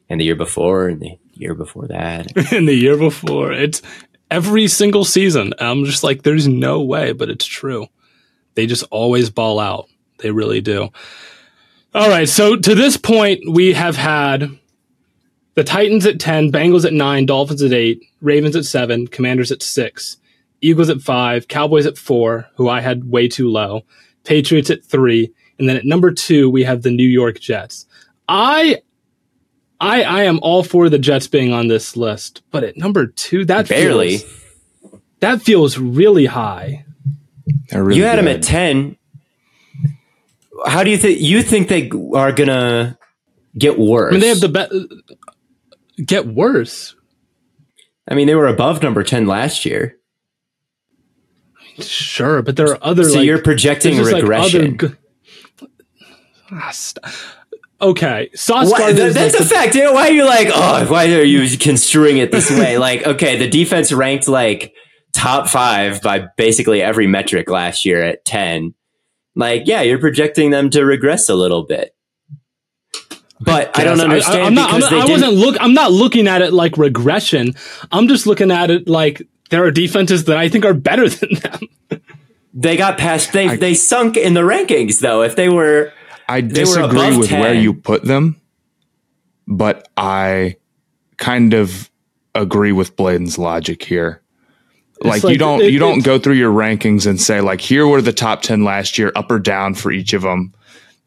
[0.08, 3.52] and the year before, and the year before that, and the year before.
[3.52, 3.82] It's
[4.30, 5.54] every single season.
[5.58, 7.88] I'm just like, there's no way, but it's true.
[8.54, 9.88] They just always ball out.
[10.18, 10.90] They really do.
[11.94, 12.28] All right.
[12.28, 14.58] So to this point, we have had
[15.54, 19.62] the Titans at 10, Bengals at 9, Dolphins at 8, Ravens at 7, Commanders at
[19.62, 20.16] 6,
[20.60, 23.82] Eagles at 5, Cowboys at 4, who I had way too low,
[24.24, 27.86] Patriots at 3, and then at number 2 we have the New York Jets.
[28.28, 28.82] I
[29.80, 33.46] I I am all for the Jets being on this list, but at number 2
[33.46, 36.84] that barely feels, that feels really high.
[37.72, 38.26] Really you had good.
[38.26, 38.97] them at 10
[40.66, 42.98] how do you think you think they are gonna
[43.56, 44.10] get worse?
[44.10, 44.74] I mean, they have the best.
[46.04, 46.94] Get worse.
[48.08, 49.96] I mean, they were above number ten last year.
[51.80, 53.04] Sure, but there are other.
[53.04, 54.76] So like, you're projecting regression.
[54.80, 54.96] Like
[56.52, 56.72] ah,
[57.80, 59.74] okay, Sauce why, That's like a the, fact.
[59.76, 60.48] Why are you like?
[60.52, 62.78] Oh, why are you construing it this way?
[62.78, 64.72] like, okay, the defense ranked like
[65.12, 68.74] top five by basically every metric last year at ten
[69.38, 71.94] like, yeah, you're projecting them to regress a little bit.
[73.40, 75.56] But I, I don't understand I, am not, I'm not, I wasn't look.
[75.60, 77.54] I'm not looking at it like regression.
[77.92, 81.30] I'm just looking at it like there are defenses that I think are better than
[81.34, 82.00] them.
[82.52, 83.32] They got past.
[83.32, 85.22] They I, they sunk in the rankings though.
[85.22, 85.92] If they were,
[86.28, 87.40] I disagree with 10.
[87.40, 88.40] where you put them,
[89.46, 90.56] but I
[91.16, 91.88] kind of
[92.34, 94.20] agree with Blaiden's logic here.
[95.00, 97.86] Like, like, you don't it, you don't go through your rankings and say like here
[97.86, 100.52] were the top 10 last year up or down for each of them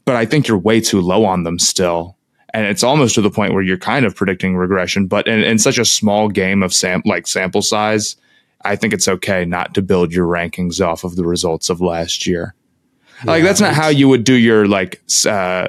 [0.05, 2.15] but i think you're way too low on them still.
[2.53, 5.07] And it's almost to the point where you're kind of predicting regression.
[5.07, 8.15] But in, in such a small game of sam like sample size
[8.63, 12.27] i think it's okay not to build your rankings off of the results of last
[12.27, 12.53] year.
[13.23, 15.67] Yeah, like that's not how you would do your like uh,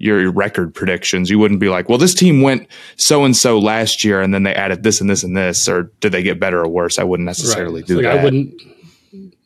[0.00, 1.28] your record predictions.
[1.30, 4.42] You wouldn't be like, well, this team went so and so last year, and then
[4.42, 6.98] they added this and this and this, or did they get better or worse?
[6.98, 7.86] I wouldn't necessarily right.
[7.86, 8.18] do like that.
[8.18, 8.54] I wouldn't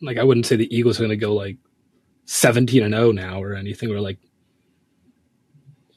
[0.01, 1.57] like I wouldn't say the Eagles are going to go like
[2.25, 4.19] seventeen and zero now or anything, or like.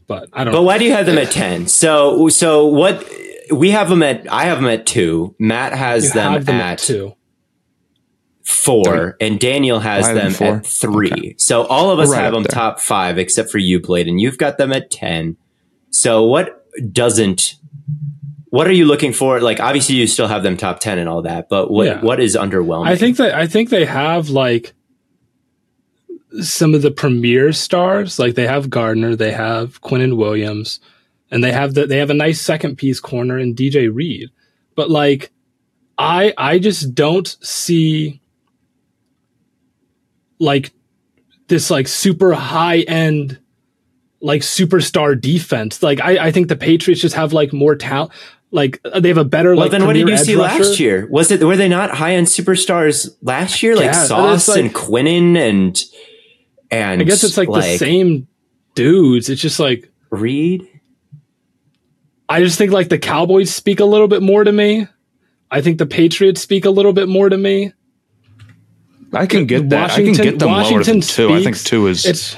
[0.07, 0.53] But I don't.
[0.53, 0.63] But know.
[0.63, 1.67] why do you have them at ten?
[1.67, 3.07] So so what?
[3.51, 4.31] We have them at.
[4.31, 5.35] I have them at two.
[5.37, 7.15] Matt has them, them, at, at two
[8.47, 9.27] four, three.
[9.27, 11.11] and Daniel has them at three.
[11.11, 11.35] Okay.
[11.37, 12.49] So all of us right have them there.
[12.49, 15.35] top five, except for you, Blade, and you've got them at ten.
[15.89, 17.55] So what doesn't?
[18.49, 19.41] What are you looking for?
[19.41, 22.01] Like, obviously, you still have them top ten and all that, but what yeah.
[22.01, 22.87] what is underwhelming?
[22.87, 24.73] I think that I think they have like
[26.41, 28.17] some of the premier stars.
[28.17, 30.79] Like they have Gardner, they have Quinnen Williams,
[31.29, 34.29] and they have the, they have a nice second piece corner in DJ Reed.
[34.75, 35.31] But like,
[35.97, 38.21] I I just don't see
[40.39, 40.71] like
[41.47, 43.39] this like super high end
[44.21, 45.83] like superstar defense.
[45.83, 48.11] Like I, I think the Patriots just have like more talent.
[48.51, 49.51] Like they have a better.
[49.51, 50.63] Well, like, then what did you see rusher.
[50.63, 51.07] last year?
[51.09, 53.75] Was it were they not high end superstars last year?
[53.75, 55.83] Like Sauce like, and Quinnen and
[56.71, 58.27] and I guess it's like, like the same
[58.73, 59.29] dudes.
[59.29, 60.67] It's just like Reed.
[62.29, 64.87] I just think like the Cowboys speak a little bit more to me.
[65.49, 67.73] I think the Patriots speak a little bit more to me.
[69.13, 69.89] I can get that.
[69.89, 71.27] Washington, I can get them Washington lower than two.
[71.27, 72.05] Speaks, I think two is.
[72.05, 72.37] It's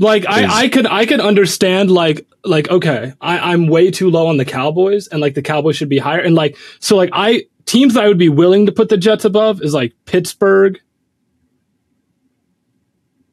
[0.00, 4.26] like I, I could I could understand like like okay I, I'm way too low
[4.28, 7.44] on the Cowboys and like the Cowboys should be higher and like so like I
[7.66, 10.80] teams I would be willing to put the Jets above is like Pittsburgh,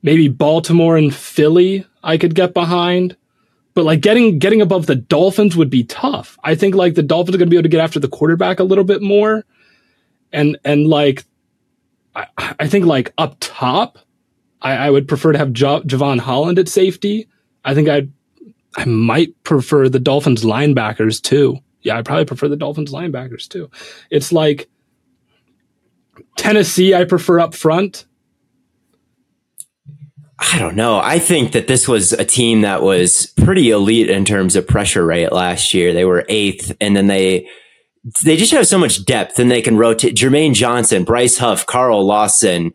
[0.03, 3.15] maybe Baltimore and Philly I could get behind.
[3.73, 6.37] But like getting getting above the Dolphins would be tough.
[6.43, 8.59] I think like the Dolphins are going to be able to get after the quarterback
[8.59, 9.45] a little bit more,
[10.33, 11.25] and and like
[12.17, 13.99] I, I think like up top,
[14.61, 17.27] I, I would prefer to have jo- Jevon Holland at safety.
[17.63, 18.11] I think I'd
[18.75, 21.59] I might prefer the Dolphins linebackers too.
[21.81, 23.69] Yeah, I probably prefer the Dolphins linebackers too.
[24.11, 24.69] It's like
[26.35, 28.05] Tennessee, I prefer up front.
[30.39, 30.99] I don't know.
[30.99, 35.03] I think that this was a team that was pretty elite in terms of pressure
[35.03, 35.93] rate last year.
[35.93, 37.47] They were eighth, and then they
[38.23, 42.05] they just have so much depth and they can rotate Jermaine Johnson, Bryce Huff, Carl
[42.05, 42.73] Lawson,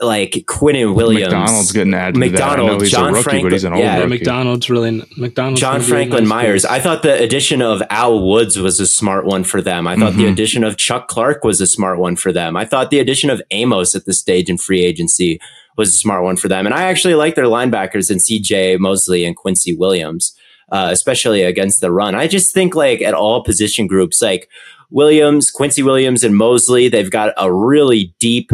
[0.00, 1.32] like Quinnen Williams.
[1.32, 2.16] McDonald's getting added.
[2.16, 4.08] McDonald, John rookie, Franklin, he's an old yeah, rookie.
[4.08, 5.60] McDonald's really McDonald's.
[5.60, 6.62] John Franklin nice Myers.
[6.62, 6.70] Piece.
[6.70, 9.86] I thought the addition of Al Woods was a smart one for them.
[9.86, 10.22] I thought mm-hmm.
[10.22, 12.56] the addition of Chuck Clark was a smart one for them.
[12.56, 15.40] I thought the addition of Amos at this stage in free agency
[15.76, 16.66] was a smart one for them.
[16.66, 20.34] And I actually like their linebackers in CJ Mosley and Quincy Williams
[20.70, 22.14] uh, especially against the run.
[22.14, 24.48] I just think like at all position groups, like
[24.90, 28.50] Williams, Quincy Williams, and Mosley, they've got a really deep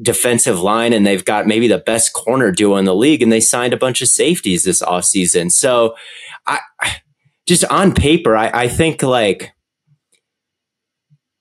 [0.00, 3.40] defensive line and they've got maybe the best corner duo in the league and they
[3.40, 5.52] signed a bunch of safeties this offseason.
[5.52, 5.94] So
[6.46, 6.58] I
[7.46, 9.52] just on paper, I, I think like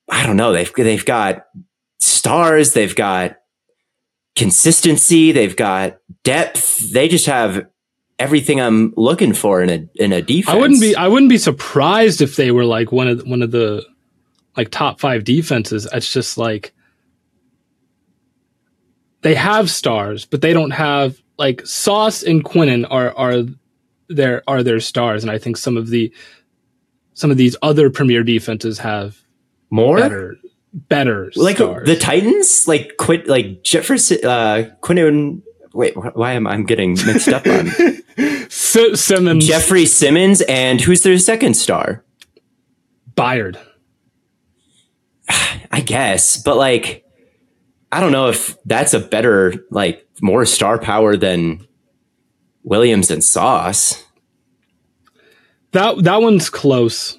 [0.09, 1.45] I don't know, they've they've got
[1.99, 3.37] stars, they've got
[4.35, 6.91] consistency, they've got depth.
[6.91, 7.65] They just have
[8.19, 10.55] everything I'm looking for in a in a defense.
[10.55, 13.51] I wouldn't be I wouldn't be surprised if they were like one of one of
[13.51, 13.85] the
[14.55, 15.87] like top five defenses.
[15.91, 16.73] It's just like
[19.21, 23.43] they have stars, but they don't have like Sauce and Quinnen are are
[24.09, 26.13] their are their stars, and I think some of the
[27.13, 29.17] some of these other premier defenses have
[29.69, 30.37] more better
[30.73, 31.87] better like stars.
[31.87, 35.41] the Titans, like quit like Jefferson uh Quinnen
[35.73, 37.67] wait, why am I getting mixed up on
[38.49, 42.03] Simmons, Jeffrey Simmons, and who's their second star?
[43.15, 43.57] Byard.
[45.71, 47.05] I guess, but like,
[47.91, 51.67] I don't know if that's a better, like, more star power than
[52.63, 54.03] Williams and Sauce.
[55.71, 57.17] That that one's close.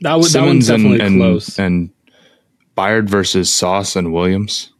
[0.00, 1.58] That, w- that one's definitely and, close.
[1.58, 1.90] And
[2.76, 4.72] Byard versus Sauce and Williams.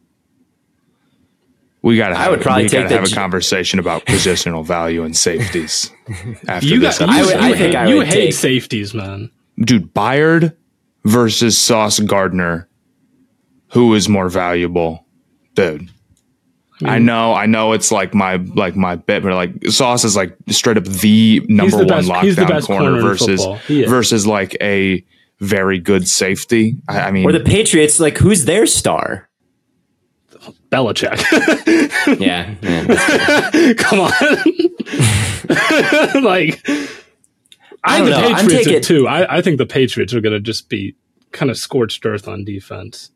[1.81, 2.15] We got to.
[2.15, 5.91] I would probably take have a conversation about positional value and safeties
[6.47, 6.99] after you this.
[6.99, 8.33] Got, you, I, would, I think I you hate take.
[8.33, 9.31] safeties, man.
[9.59, 10.55] Dude, Byard
[11.05, 12.67] versus Sauce Gardner,
[13.71, 15.05] who is more valuable,
[15.55, 15.89] dude.
[16.81, 17.73] I, mean, I know, I know.
[17.73, 21.77] It's like my like my bit, but like Sauce is like straight up the number
[21.77, 25.03] the one best, lockdown corner, corner versus versus like a
[25.39, 26.77] very good safety.
[26.87, 29.28] I, I mean, or the Patriots, like who's their star?
[30.69, 31.19] Belichick.
[32.19, 34.11] yeah, yeah come on.
[36.23, 36.67] like,
[37.83, 38.35] I, I think the know.
[38.35, 39.07] Patriots are too.
[39.07, 40.95] I, I think the Patriots are going to just be
[41.31, 43.11] kind of scorched earth on defense.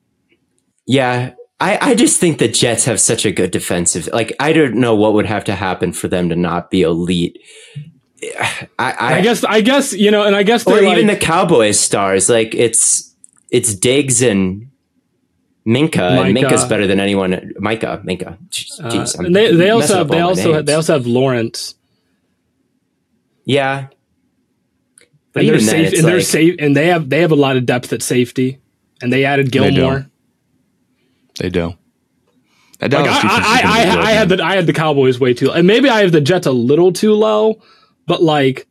[0.85, 4.09] Yeah, I, I just think the Jets have such a good defensive.
[4.11, 7.39] Like, I don't know what would have to happen for them to not be elite.
[8.37, 11.79] I, I, I guess, I guess you know, and I guess, or even the Cowboys
[11.79, 12.29] stars.
[12.29, 13.13] Like, it's
[13.49, 14.69] it's Diggs and
[15.65, 16.21] Minkah, Micah.
[16.21, 17.53] and Minkah's better than anyone.
[17.57, 18.37] Micah, Minkah.
[18.49, 21.75] Jeez, uh, they, they also have, they also have, they also have Lawrence.
[23.45, 23.87] Yeah,
[25.33, 27.57] but and they're safe, and like, they're safe, and they have they have a lot
[27.57, 28.59] of depth at safety,
[29.01, 30.07] and they added Gilmore.
[31.39, 31.75] They do.
[32.79, 32.97] They do.
[32.97, 35.89] Like I, I, I, I had the I had the Cowboys way too, and maybe
[35.89, 37.61] I have the Jets a little too low,
[38.05, 38.67] but like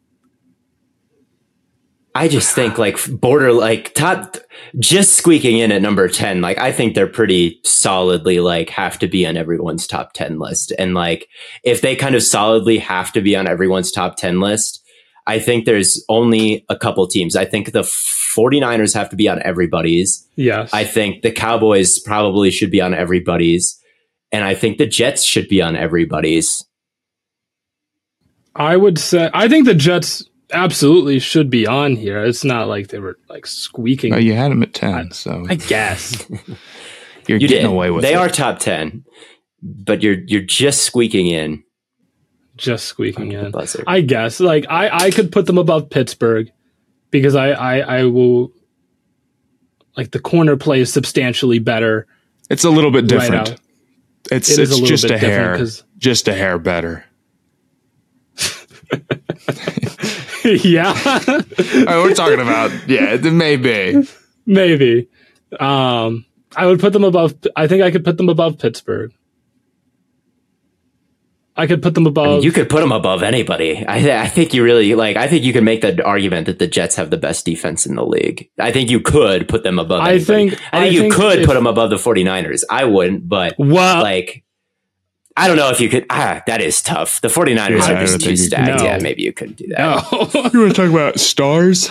[2.15, 4.37] I just think like border like top
[4.79, 9.09] just squeaking in at number 10 like I think they're pretty solidly like have to
[9.09, 10.73] be on everyone's top 10 list.
[10.79, 11.29] And like
[11.65, 14.83] if they kind of solidly have to be on everyone's top 10 list
[15.27, 17.37] I think there's only a couple teams.
[17.37, 20.27] I think the 49ers have to be on everybody's.
[20.37, 20.73] Yes.
[20.73, 23.79] I think the Cowboys probably should be on everybody's.
[24.33, 26.65] And I think the Jets should be on everybody's.
[28.55, 32.23] I would say I think the Jets absolutely should be on here.
[32.25, 34.15] It's not like they were like squeaking.
[34.15, 36.27] Oh, you had them at ten, I, so I guess
[37.27, 37.73] you're you getting did.
[37.73, 38.05] away with.
[38.05, 38.09] It.
[38.09, 38.19] They it.
[38.19, 39.05] are top ten,
[39.63, 41.65] but you're you're just squeaking in.
[42.57, 43.53] Just squeaking in.
[43.87, 44.41] I guess.
[44.41, 46.51] Like I I could put them above Pittsburgh
[47.11, 48.53] because I I I will
[49.97, 52.07] like the corner play is substantially better.
[52.51, 53.49] It's a little bit different.
[53.51, 53.59] Right
[54.31, 55.65] it's it it's a just a hair,
[55.99, 57.05] just a hair better.
[60.65, 60.93] yeah.
[61.67, 64.07] we're talking about, yeah, maybe.
[64.47, 65.09] Maybe.
[65.59, 66.25] Um,
[66.57, 69.13] I would put them above, I think I could put them above Pittsburgh.
[71.55, 72.27] I could put them above.
[72.27, 73.85] I mean, you could put them above anybody.
[73.87, 75.17] I, th- I think you really like.
[75.17, 77.95] I think you can make the argument that the Jets have the best defense in
[77.95, 78.49] the league.
[78.59, 80.07] I think you could put them above.
[80.07, 80.17] Anybody.
[80.17, 80.53] I think.
[80.53, 82.63] I think I you think could if, put them above the 49ers.
[82.71, 84.45] I wouldn't, but well, like
[85.37, 86.07] I don't know if you could.
[86.11, 87.21] Ah, that is tough.
[87.21, 88.79] The 49ers yeah, are just too stacked.
[88.79, 88.85] No.
[88.85, 89.79] Yeah, maybe you couldn't do that.
[89.79, 90.51] No.
[90.53, 91.91] you want to talk about stars?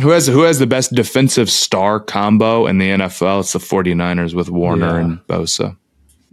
[0.00, 3.40] Who has who has the best defensive star combo in the NFL?
[3.40, 5.04] It's the 49ers with Warner yeah.
[5.04, 5.76] and Bosa.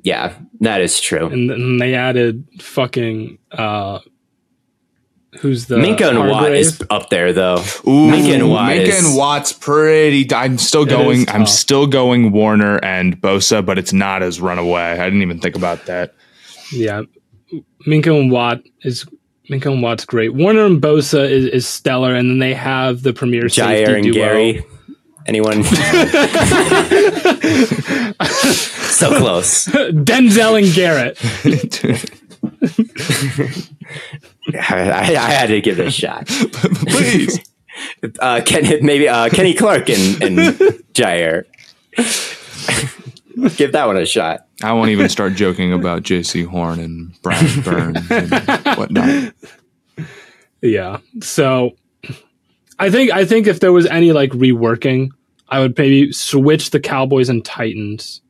[0.01, 1.27] Yeah, that is true.
[1.27, 3.99] And then they added fucking uh
[5.39, 7.57] who's the Minkah and Watt is up there though.
[7.87, 8.71] Ooh, Minkah and Watt.
[8.71, 10.31] Minkah is, and Watt's pretty.
[10.33, 11.29] I'm still going.
[11.29, 14.81] I'm still going Warner and Bosa, but it's not as runaway.
[14.81, 16.13] I didn't even think about that.
[16.71, 17.03] Yeah,
[17.85, 19.05] Minkah and Watt is
[19.49, 20.33] Minkah and Watt's great.
[20.33, 24.03] Warner and Bosa is, is stellar, and then they have the premier Jaire safety and
[24.03, 24.13] duo.
[24.13, 24.65] Gary.
[25.25, 25.63] Anyone?
[25.63, 25.73] so
[29.17, 29.67] close.
[29.67, 31.17] Denzel and Garrett.
[34.53, 36.27] I, I, had to give it a shot.
[36.27, 37.39] Please.
[38.19, 40.37] Uh, Ken, maybe uh, Kenny Clark and, and
[40.93, 41.45] Jaire.
[43.57, 44.45] give that one a shot.
[44.61, 48.31] I won't even start joking about Jaycee Horn and Brian Burns and
[48.77, 49.33] whatnot.
[50.61, 50.99] Yeah.
[51.21, 51.71] So
[52.77, 55.09] I think I think if there was any like reworking,
[55.49, 58.21] I would maybe switch the Cowboys and Titans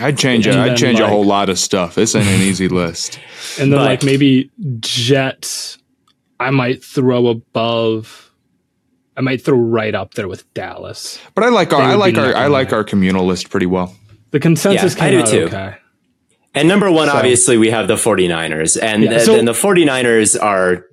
[0.00, 0.54] I'd change it.
[0.54, 1.94] I'd change like, a whole lot of stuff.
[1.94, 3.18] This ain't an easy list.
[3.58, 5.78] And then but, like maybe Jets,
[6.40, 8.30] I might throw above.
[9.16, 11.20] I might throw right up there with Dallas.
[11.34, 13.94] But I like our I like our I like our communal list pretty well.
[14.30, 15.44] The consensus yeah, I do two.
[15.44, 15.76] Okay.
[16.54, 18.80] And number one, so, obviously, we have the 49ers.
[18.80, 20.84] And, yeah, so, and the 49ers are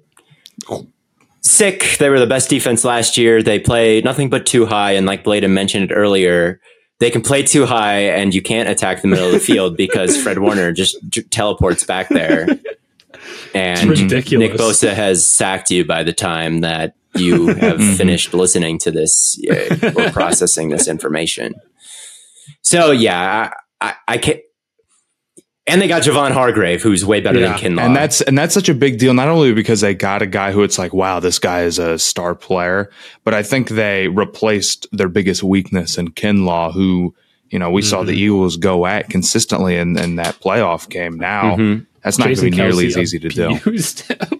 [1.41, 1.97] sick.
[1.99, 3.43] They were the best defense last year.
[3.43, 4.91] They play nothing but too high.
[4.91, 6.61] And like Blaiden mentioned earlier,
[6.99, 10.21] they can play two high and you can't attack the middle of the field because
[10.21, 12.47] Fred Warner just j- teleports back there.
[13.53, 17.95] And Nick Bosa has sacked you by the time that you have mm-hmm.
[17.95, 21.55] finished listening to this uh, or processing this information.
[22.61, 24.39] So yeah, I, I, I can't.
[25.69, 27.57] And they got Javon Hargrave, who's way better yeah.
[27.57, 27.81] than Kinlaw.
[27.81, 30.51] And that's and that's such a big deal, not only because they got a guy
[30.51, 32.89] who it's like, wow, this guy is a star player,
[33.23, 37.15] but I think they replaced their biggest weakness in Kinlaw, who,
[37.49, 37.89] you know, we mm-hmm.
[37.89, 38.21] saw the mm-hmm.
[38.21, 41.17] Eagles go at consistently in, in that playoff game.
[41.17, 41.83] Now mm-hmm.
[42.03, 44.39] That's not going to be nearly as easy to do.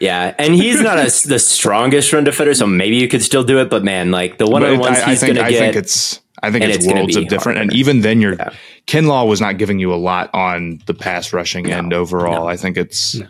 [0.00, 3.60] Yeah, and he's not a, the strongest run defender, so maybe you could still do
[3.60, 3.68] it.
[3.68, 6.50] But man, like the one on ones he's going to get, I think it's I
[6.50, 7.58] think it's, it's worlds of different.
[7.58, 8.54] And even then, you're yeah.
[8.86, 12.44] Kinlaw was not giving you a lot on the pass rushing no, end overall.
[12.44, 12.48] No.
[12.48, 13.16] I think it's.
[13.16, 13.26] No.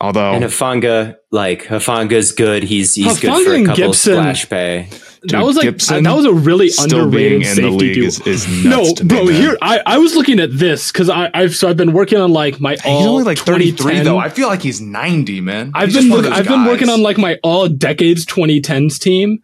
[0.00, 2.62] Although and Hufanga, like Hufanga's good.
[2.62, 4.88] He's he's Hufanga good for a couple Gipson, splash pay.
[5.22, 8.06] Dude, that was like Gipson that was a really underrated safety duo.
[8.06, 9.24] Is, is no, bro.
[9.24, 12.20] Me, here I, I was looking at this because I I've so I've been working
[12.20, 14.18] on like my he's only like thirty three though.
[14.18, 15.72] I feel like he's ninety, man.
[15.74, 16.46] I've he's been look, I've guys.
[16.46, 19.42] been working on like my all decades twenty tens team,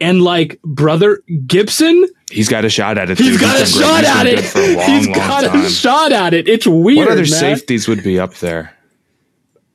[0.00, 2.06] and like brother Gipson.
[2.30, 3.18] He's got a shot at it.
[3.18, 4.38] He's got a shot at it.
[4.40, 6.48] He's got a shot at it.
[6.48, 6.98] It's weird.
[6.98, 7.26] What other man.
[7.26, 8.74] safeties would be up there?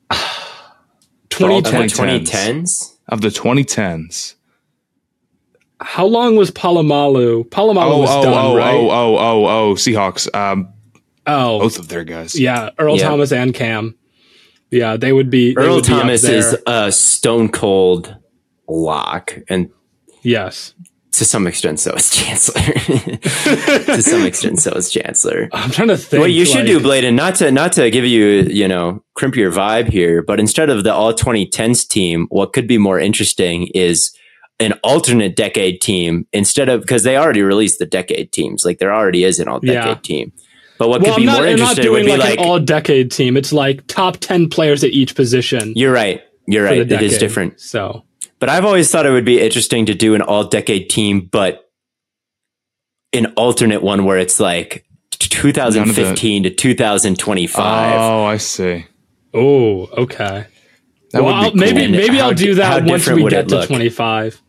[1.30, 2.96] 2010s?
[3.08, 4.36] Of the 2010s.
[5.86, 7.48] How long was Polamalu?
[7.50, 8.74] Polamalu oh, was oh, done, oh, right?
[8.74, 10.34] Oh, oh, oh, oh, Seahawks.
[10.34, 10.74] Um,
[11.28, 12.38] oh, both of their guys.
[12.38, 13.08] Yeah, Earl yeah.
[13.08, 13.96] Thomas and Kam.
[14.72, 15.56] Yeah, they would be.
[15.56, 18.18] Earl would Thomas be is a stone cold
[18.68, 19.70] lock, and
[20.24, 20.74] yes,
[21.12, 22.62] to some extent, so is Chancellor.
[22.64, 25.50] to some extent, so is Chancellor.
[25.54, 26.20] I'm trying to think.
[26.20, 29.52] What you should do, Blaiden, not to not to give you you know crimp your
[29.52, 34.18] vibe here, but instead of the all 2010s team, what could be more interesting is
[34.60, 38.64] an alternate decade team instead of because they already released the decade teams.
[38.66, 39.96] Like there already is an all decade yeah.
[39.96, 40.34] team.
[40.78, 43.12] But what well, could be not, more interesting would be like, like an all decade
[43.12, 43.38] team.
[43.38, 45.74] It's like top ten players at each position.
[45.76, 46.22] You're right.
[46.48, 46.80] You're right.
[46.80, 47.60] It is different.
[47.60, 48.06] So
[48.40, 51.72] but I've always thought it would be interesting to do an all decade team, but
[53.14, 58.00] an alternate one where it's like 2015 to 2025.
[58.00, 58.86] Oh, I see.
[59.34, 60.48] Oh, okay.
[61.12, 61.56] That well, cool.
[61.56, 64.42] maybe maybe how, I'll do that once we get to 25.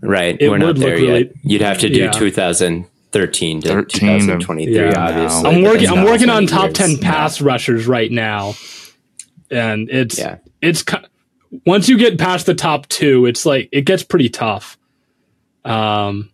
[0.00, 0.36] Right.
[0.40, 1.32] It We're not there really, yet.
[1.42, 2.10] You'd have to do yeah.
[2.10, 4.92] 2013 to 2023, yeah.
[4.96, 5.50] obviously.
[5.50, 8.54] I'm working I'm working on top 10 pass rushers right now.
[9.50, 10.38] And it's yeah.
[10.60, 10.84] it's
[11.66, 14.78] once you get past the top two, it's like it gets pretty tough.
[15.64, 16.30] Um,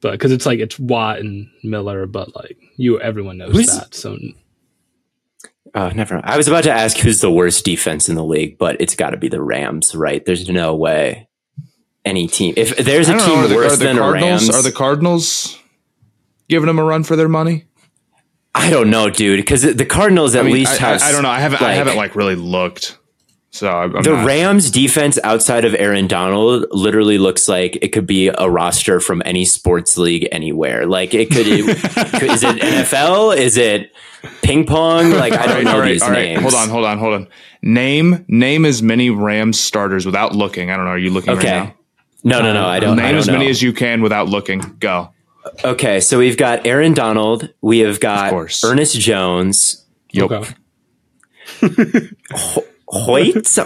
[0.00, 3.94] but because it's like it's Watt and Miller, but like you, everyone knows who's, that.
[3.94, 4.18] So,
[5.74, 6.20] uh, never.
[6.24, 9.10] I was about to ask who's the worst defense in the league, but it's got
[9.10, 10.24] to be the Rams, right?
[10.24, 11.28] There's no way
[12.04, 12.54] any team.
[12.56, 15.58] If there's a team know, worse the, than the Rams, are the Cardinals
[16.48, 17.66] giving them a run for their money?
[18.54, 19.38] I don't know, dude.
[19.38, 21.02] Because the Cardinals at I mean, least I, have.
[21.02, 21.28] I, I, don't know.
[21.28, 21.60] I haven't.
[21.60, 22.98] Like, I haven't like really looked.
[23.52, 24.26] So I'm the not.
[24.26, 29.22] Rams defense outside of Aaron Donald literally looks like it could be a roster from
[29.24, 30.86] any sports league anywhere.
[30.86, 33.36] Like it could—is it NFL?
[33.36, 33.92] Is it
[34.42, 35.10] ping pong?
[35.10, 36.42] Like I don't right, know right, these names.
[36.42, 37.28] Hold on, hold on, hold on.
[37.60, 40.70] Name name as many Rams starters without looking.
[40.70, 40.92] I don't know.
[40.92, 41.58] Are you looking okay.
[41.58, 41.74] right now?
[42.22, 42.66] No, no, no.
[42.66, 42.96] I don't.
[42.96, 43.34] Name I don't as know.
[43.34, 44.60] many as you can without looking.
[44.78, 45.10] Go.
[45.64, 47.52] Okay, so we've got Aaron Donald.
[47.60, 48.32] We have got
[48.64, 49.86] Ernest Jones.
[50.12, 50.30] Yep.
[50.30, 50.54] Okay.
[52.88, 53.58] Hoyt?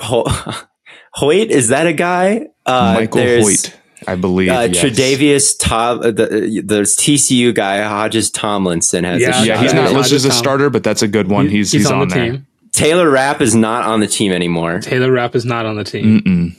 [1.14, 2.48] Hoyt, is that a guy?
[2.66, 3.76] Uh, Michael Hoyt,
[4.06, 4.50] I believe.
[4.50, 4.82] Uh, yes.
[4.82, 9.20] Tre'Davious Tom, uh, the, TCU guy Hodges Tomlinson has.
[9.20, 11.48] Yeah, yeah he's not listed as a starter, but that's a good one.
[11.48, 12.30] He's he's, he's on, on, the there.
[12.32, 12.46] Team.
[12.72, 14.80] Taylor Rapp is not on the team anymore.
[14.80, 16.56] Taylor Rapp is not on the team.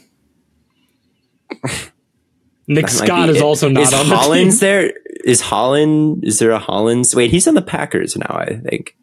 [2.67, 4.71] Nick Scott is also not is on Hollins the team.
[4.71, 4.93] there?
[5.23, 6.23] Is Holland?
[6.23, 7.15] Is there a Hollins?
[7.15, 8.35] Wait, he's on the Packers now.
[8.35, 8.95] I think.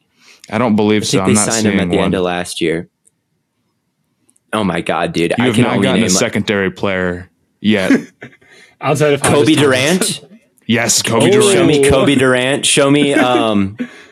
[0.50, 1.26] I don't believe I so.
[1.26, 2.88] they signed him at the end of last year.
[4.52, 5.32] Oh my god, dude!
[5.38, 7.30] You I have not gotten a secondary player
[7.60, 7.92] yet.
[8.80, 10.24] Outside of Cobie Durant.
[10.66, 11.52] yes, Cobie oh, Durant.
[11.52, 12.66] Show me Cobie Durant.
[12.66, 13.14] Show me.
[13.14, 13.76] Um,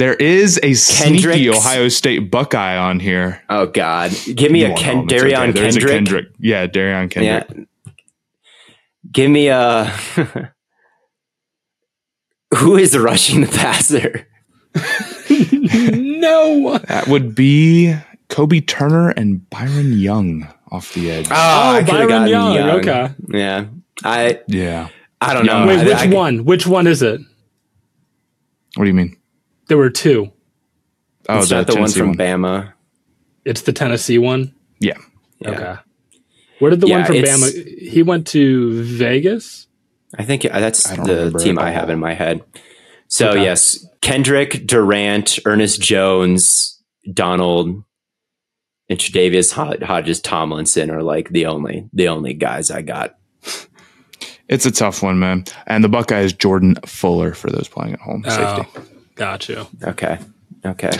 [0.00, 1.22] there is a Kendricks.
[1.22, 3.42] sneaky Ohio State Buckeye on here.
[3.50, 5.60] Oh God, give me you a Ken- Derion okay.
[5.60, 5.84] Kendrick.
[5.84, 6.26] A Kendrick.
[6.38, 7.66] Yeah, Derion Kendrick.
[7.86, 7.92] Yeah.
[9.12, 10.52] Give me uh, a.
[12.56, 14.26] Who is rushing the passer?
[15.94, 17.94] no, that would be
[18.30, 21.26] Kobie Turner and Byron Young off the edge.
[21.30, 22.54] Ah, oh, oh Byron Young.
[22.54, 22.70] Young.
[22.70, 23.10] Okay.
[23.28, 23.66] Yeah.
[24.02, 24.88] I yeah.
[25.20, 25.66] I don't know.
[25.66, 26.46] Wait, I, which I, one?
[26.46, 27.20] Which one is it?
[28.76, 29.19] What do you mean?
[29.70, 30.32] There were two.
[31.28, 32.42] Oh, it's not the Tennessee one from one.
[32.42, 32.72] Bama.
[33.44, 34.52] It's the Tennessee one.
[34.80, 34.98] Yeah.
[35.38, 35.50] yeah.
[35.50, 35.76] Okay.
[36.58, 37.78] Where did the yeah, one from Bama?
[37.78, 39.68] He went to Vegas.
[40.18, 42.42] I think uh, that's the team I have in my head.
[43.06, 43.44] So okay.
[43.44, 46.82] yes, Kendrick, Durant, Ernest Jones,
[47.14, 47.84] Donald,
[48.88, 53.14] and Tre'Davious Hodges Tomlinson are like the only the only guys I got.
[54.48, 55.44] It's a tough one, man.
[55.68, 58.24] And the Buckeyes Jordan Fuller for those playing at home.
[58.26, 58.96] Oh, Safety.
[59.14, 59.66] Got you.
[59.82, 60.18] Okay.
[60.64, 60.90] Okay.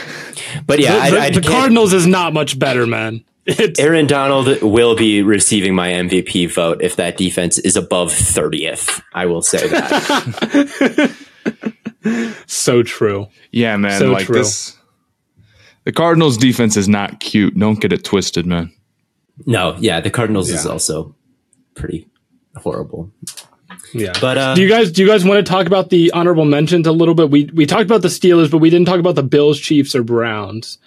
[0.66, 3.24] But yeah, the, the, I, I the Cardinals is not much better, man.
[3.46, 9.02] It's, Aaron Donald will be receiving my MVP vote if that defense is above 30th.
[9.12, 11.16] I will say that.
[12.46, 13.28] so true.
[13.50, 13.98] Yeah, man.
[13.98, 14.36] So like true.
[14.36, 14.76] this
[15.84, 17.58] The Cardinals defense is not cute.
[17.58, 18.72] Don't get it twisted, man.
[19.46, 20.56] No, yeah, the Cardinals yeah.
[20.56, 21.14] is also
[21.74, 22.08] pretty
[22.56, 23.10] horrible.
[23.92, 24.12] Yeah.
[24.20, 26.86] But uh, do you guys do you guys want to talk about the honorable mentions
[26.86, 27.30] a little bit?
[27.30, 30.02] We we talked about the Steelers, but we didn't talk about the Bills, Chiefs, or
[30.02, 30.78] Browns.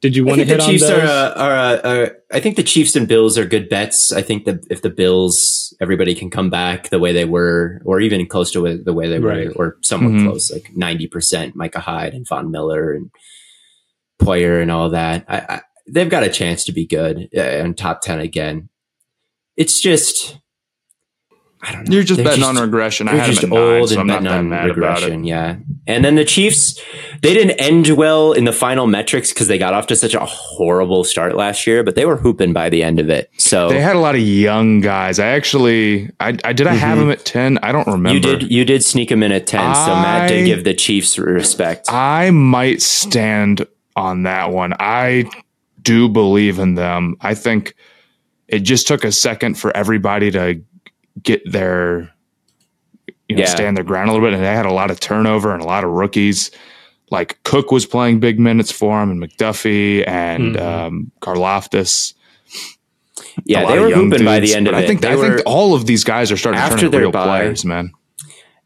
[0.00, 1.08] Did you want to hit the Chiefs on those?
[1.08, 4.12] Are, are, are, are, I think the Chiefs and Bills are good bets.
[4.12, 8.00] I think that if the Bills, everybody can come back the way they were, or
[8.00, 9.56] even close to the way they right.
[9.56, 10.26] were, or somewhat mm-hmm.
[10.26, 11.54] close, like ninety percent.
[11.54, 13.12] Micah Hyde and Von Miller and
[14.20, 15.24] Poyer and all that.
[15.28, 18.70] I, I, they've got a chance to be good uh, and top ten again.
[19.56, 20.38] It's just
[21.64, 21.94] I don't know.
[21.94, 23.08] You're just they're betting just, on regression.
[23.08, 25.24] I had just them old nine, so and betting on regression.
[25.24, 25.56] Yeah,
[25.86, 26.80] and then the Chiefs,
[27.20, 30.24] they didn't end well in the final metrics because they got off to such a
[30.24, 33.30] horrible start last year, but they were hooping by the end of it.
[33.38, 35.20] So they had a lot of young guys.
[35.20, 37.08] I actually, I, I did I have mm-hmm.
[37.08, 37.58] them at ten?
[37.58, 38.14] I don't remember.
[38.14, 38.50] You did.
[38.50, 39.60] You did sneak them in at ten.
[39.60, 41.86] I, so Matt did give the Chiefs respect.
[41.90, 44.74] I might stand on that one.
[44.80, 45.30] I
[45.80, 47.16] do believe in them.
[47.20, 47.76] I think
[48.48, 50.60] it just took a second for everybody to
[51.20, 52.12] get their
[53.28, 53.48] you know yeah.
[53.48, 54.34] stand their ground a little bit.
[54.34, 56.50] And they had a lot of turnover and a lot of rookies.
[57.10, 60.86] Like Cook was playing big minutes for him, and McDuffie and mm-hmm.
[60.86, 62.14] um, Karlaftis.
[63.44, 64.78] Yeah, they were hooping dudes, by the end of it.
[64.78, 66.98] I think they I were, think all of these guys are starting to turn into
[66.98, 67.92] real buy, players, man.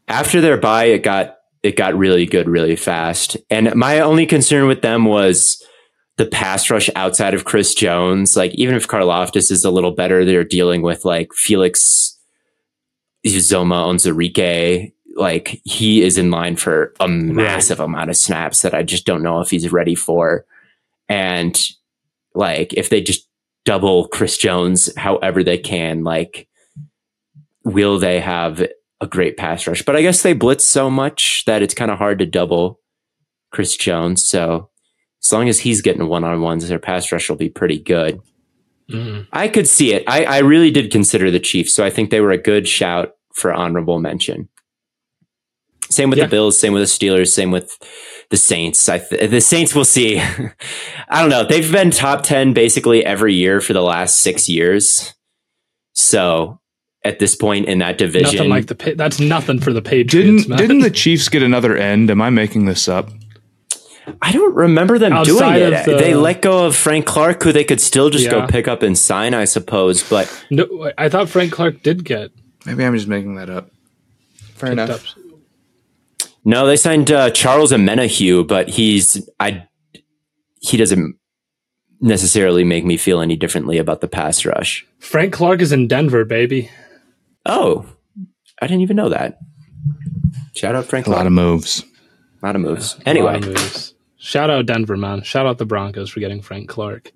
[0.07, 3.37] After their buy, it got it got really good really fast.
[3.49, 5.61] And my only concern with them was
[6.17, 8.35] the pass rush outside of Chris Jones.
[8.35, 12.16] Like even if Karlaftis is a little better, they're dealing with like Felix
[13.25, 17.85] Uzomah Onwuzurike, like he is in line for a massive right.
[17.85, 20.45] amount of snaps that I just don't know if he's ready for.
[21.09, 21.59] And
[22.35, 23.27] like if they just
[23.65, 26.47] double Chris Jones however they can, like
[27.63, 28.65] will they have
[29.01, 29.81] a great pass rush?
[29.81, 32.79] But I guess they blitz so much that it's kind of hard to double
[33.51, 34.23] Chris Jones.
[34.23, 34.69] So
[35.21, 38.21] as long as he's getting one on ones, their pass rush will be pretty good.
[38.91, 39.23] Mm-hmm.
[39.33, 40.03] I could see it.
[40.07, 43.13] I, I really did consider the Chiefs, so I think they were a good shout
[43.33, 44.49] for honorable mention.
[45.89, 46.25] Same with yeah.
[46.25, 47.77] the Bills, same with the Steelers, same with
[48.29, 48.89] the Saints.
[48.89, 50.19] I th- the Saints will see.
[51.09, 51.45] I don't know.
[51.45, 55.13] They've been top 10 basically every year for the last 6 years.
[55.93, 56.59] So,
[57.03, 60.45] at this point in that division, nothing like the that's nothing for the Patriots.
[60.45, 62.11] Didn't, didn't the Chiefs get another end?
[62.11, 63.09] Am I making this up?
[64.21, 65.85] I don't remember them Outside doing it.
[65.85, 68.31] The, they let go of Frank Clark, who they could still just yeah.
[68.31, 70.07] go pick up and sign, I suppose.
[70.07, 72.31] But no, I thought Frank Clark did get.
[72.65, 73.71] Maybe I'm just making that up.
[74.55, 74.89] Fair enough.
[74.89, 75.01] Up.
[76.45, 79.67] No, they signed uh, Charles Omenihu, but he's I.
[80.59, 81.17] He doesn't
[81.99, 84.85] necessarily make me feel any differently about the pass rush.
[84.99, 86.69] Frank Clark is in Denver, baby.
[87.45, 87.85] Oh,
[88.61, 89.39] I didn't even know that.
[90.55, 91.05] Shout out Frank.
[91.05, 91.17] Clark.
[91.17, 91.19] A Clark.
[91.19, 91.83] lot of moves.
[92.41, 92.95] A lot of moves.
[92.99, 93.93] Yeah, anyway, of moves.
[94.17, 95.21] Shout out Denver, man.
[95.23, 97.11] Shout out the Broncos for getting Frank Clark.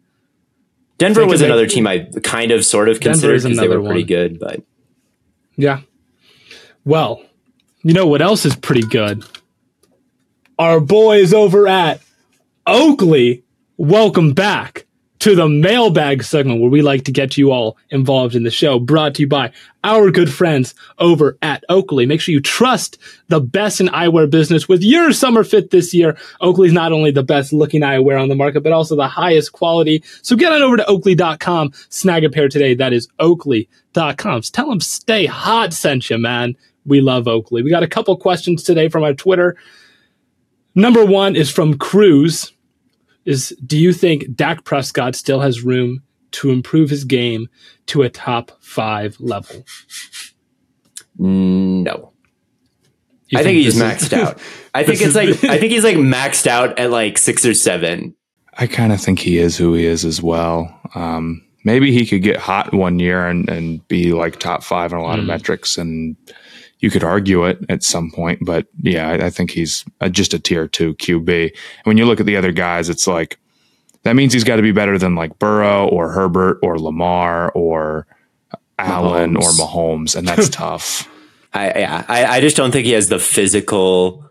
[0.98, 4.08] Denver was another team I kind of sort of considered because they were pretty one.
[4.08, 4.62] good, but
[5.56, 5.82] yeah.
[6.86, 7.24] Well,
[7.82, 9.24] you know what else is pretty good?
[10.60, 12.02] Our boys over at
[12.68, 13.44] Oakley.
[13.78, 14.86] Welcome back
[15.22, 18.80] to the mailbag segment where we like to get you all involved in the show,
[18.80, 19.52] brought to you by
[19.84, 22.08] our good friends over at Oakley.
[22.08, 26.18] Make sure you trust the best in eyewear business with your summer fit this year.
[26.42, 30.04] Oakley's not only the best looking eyewear on the market, but also the highest quality.
[30.24, 32.74] So get on over to oakley.com, snag a pair today.
[32.74, 34.42] That is oakley.com.
[34.42, 36.56] Tell them stay hot sent you, man.
[36.84, 37.62] We love Oakley.
[37.62, 39.56] We got a couple questions today from our Twitter.
[40.74, 42.54] Number one is from Cruz
[43.26, 47.48] is do you think Dak Prescott still has room to improve his game
[47.88, 49.66] to a top five level?
[51.18, 52.12] No.
[53.28, 54.40] You I think, think he's maxed out.
[54.74, 58.16] I think it's like I think he's like maxed out at like six or seven.
[58.58, 60.78] I kind of think he is who he is as well.
[60.94, 64.98] Um, maybe he could get hot one year and, and be like top five in
[64.98, 65.22] a lot mm.
[65.22, 66.18] of metrics and
[66.82, 70.34] you could argue it at some point, but yeah, I, I think he's a, just
[70.34, 71.44] a tier two QB.
[71.50, 73.40] And when you look at the other guys, it's like
[74.04, 78.08] that means he's got to be better than like Burrow or Herbert or Lamar or
[78.80, 79.44] Allen Mahomes.
[79.44, 81.08] or Mahomes, and that's tough.
[81.54, 84.26] I yeah, I, I just don't think he has the physical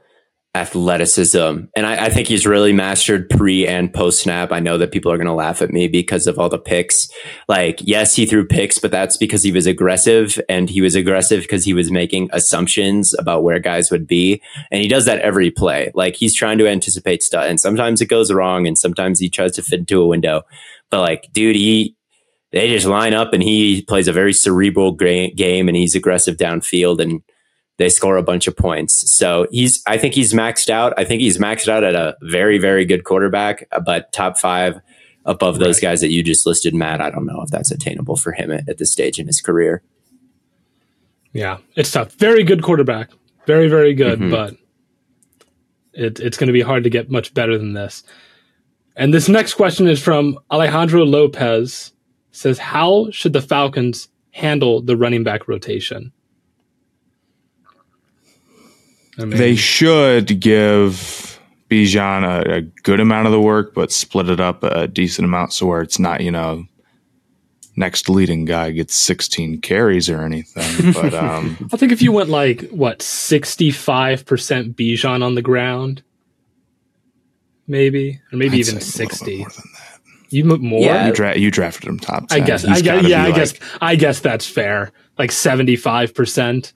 [0.54, 1.38] athleticism.
[1.76, 4.50] And I, I, think he's really mastered pre and post snap.
[4.50, 7.08] I know that people are going to laugh at me because of all the picks.
[7.46, 11.42] Like, yes, he threw picks, but that's because he was aggressive and he was aggressive
[11.42, 14.42] because he was making assumptions about where guys would be.
[14.72, 15.92] And he does that every play.
[15.94, 17.44] Like, he's trying to anticipate stuff.
[17.44, 20.42] And sometimes it goes wrong and sometimes he tries to fit into a window.
[20.90, 21.94] But like, dude, he,
[22.50, 27.00] they just line up and he plays a very cerebral game and he's aggressive downfield
[27.00, 27.22] and
[27.80, 29.10] they score a bunch of points.
[29.10, 30.92] So he's, I think he's maxed out.
[30.98, 34.80] I think he's maxed out at a very, very good quarterback, but top five
[35.24, 35.90] above those right.
[35.90, 37.00] guys that you just listed, Matt.
[37.00, 39.82] I don't know if that's attainable for him at, at this stage in his career.
[41.32, 42.12] Yeah, it's tough.
[42.12, 43.10] Very good quarterback.
[43.46, 44.30] Very, very good, mm-hmm.
[44.30, 44.56] but
[45.92, 48.02] it, it's going to be hard to get much better than this.
[48.96, 51.92] And this next question is from Alejandro Lopez.
[52.32, 56.12] Says, how should the Falcons handle the running back rotation?
[59.20, 64.28] I mean, they should give Bijan a, a, good amount of the work, but split
[64.28, 66.64] it up a decent amount so where it's not, you know,
[67.76, 70.92] next leading guy gets 16 carries or anything.
[70.94, 76.02] But um, I think if you went like what 65% Bijan on the ground,
[77.66, 79.46] maybe or maybe I'd even 60.
[80.30, 80.80] You more?
[80.80, 82.28] Yeah, you, dra- you drafted him top.
[82.28, 82.40] 10.
[82.40, 82.62] I guess.
[82.62, 83.08] He's I guess.
[83.08, 83.54] Yeah, I like, guess.
[83.80, 84.92] I guess that's fair.
[85.18, 86.72] Like 75 percent.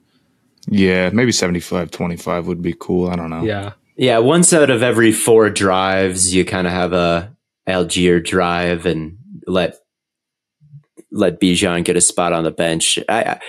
[0.68, 3.08] Yeah, maybe 75, 25 would be cool.
[3.08, 3.44] I don't know.
[3.44, 3.72] Yeah.
[3.96, 7.34] Yeah, once out of every four drives, you kind of have a
[7.68, 9.76] Allgeier drive and let
[11.12, 12.98] let Bijan get a spot on the bench.
[13.08, 13.40] I, I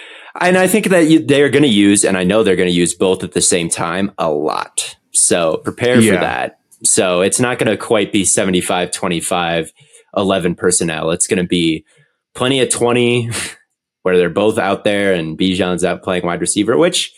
[0.41, 2.75] and I think that you, they're going to use, and I know they're going to
[2.75, 4.97] use both at the same time a lot.
[5.13, 6.13] So prepare yeah.
[6.13, 6.59] for that.
[6.83, 9.71] So it's not going to quite be 75, 25,
[10.15, 11.11] 11 personnel.
[11.11, 11.85] It's going to be
[12.33, 13.31] plenty of 20
[14.05, 17.11] where they're both out there and Bijan's out playing wide receiver, which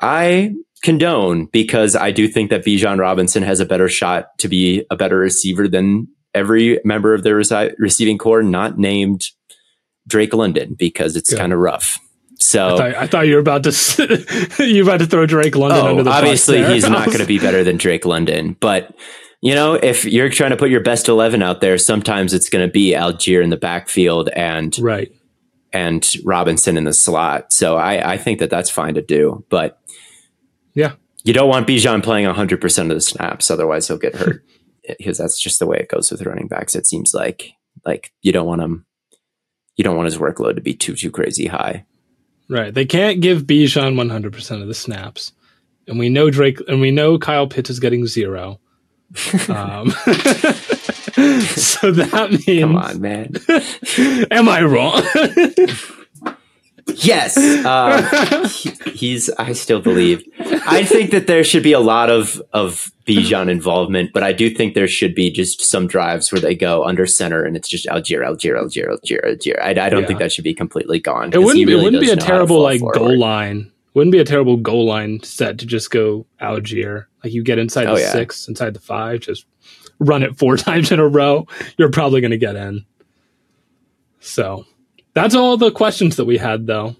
[0.00, 0.54] I
[0.84, 4.94] condone because I do think that Bijan Robinson has a better shot to be a
[4.94, 9.30] better receiver than every member of the reci- receiving corps not named
[10.06, 11.98] Drake London because it's kind of rough.
[12.38, 15.80] So I thought, I thought, you were about to you about to throw Drake London
[15.80, 16.18] oh, under the bus.
[16.18, 18.94] obviously he's not going to be better than Drake London, but
[19.40, 22.64] you know if you're trying to put your best eleven out there, sometimes it's going
[22.64, 25.10] to be Allgeier in the backfield and right
[25.72, 27.52] and Robinson in the slot.
[27.52, 29.80] So I, I think that that's fine to do, but
[30.74, 30.92] yeah,
[31.24, 34.44] you don't want Bijan playing 100 percent of the snaps, otherwise he'll get hurt
[34.98, 36.74] because that's just the way it goes with running backs.
[36.74, 37.52] It seems like
[37.84, 38.86] like you don't want him
[39.76, 41.84] you don't want his workload to be too too crazy high.
[42.50, 42.74] Right.
[42.74, 45.32] They can't give Bijan 100% of the snaps.
[45.86, 48.60] And we know Drake and we know Kyle Pitts is getting zero.
[49.48, 49.92] um,
[51.56, 53.34] so that means Come on, man.
[54.30, 55.02] am I wrong?
[56.96, 59.30] Yes, uh, he, he's.
[59.30, 60.22] I still believe.
[60.66, 64.50] I think that there should be a lot of of Bijan involvement, but I do
[64.50, 67.86] think there should be just some drives where they go under center and it's just
[67.86, 69.60] Allgeier, Allgeier, Allgeier, Allgeier, Allgeier.
[69.62, 70.06] I, I don't yeah.
[70.06, 71.32] think that should be completely gone.
[71.32, 71.66] It wouldn't.
[71.66, 72.94] Really it wouldn't be a terrible like forward.
[72.94, 73.70] goal line.
[73.94, 77.06] Wouldn't be a terrible goal line set to just go Allgeier.
[77.24, 78.12] Like you get inside oh, the yeah.
[78.12, 79.44] six, inside the five, just
[80.00, 81.46] run it four times in a row.
[81.76, 82.84] You're probably going to get in.
[84.18, 84.66] So
[85.14, 86.96] that's all the questions that we had, though.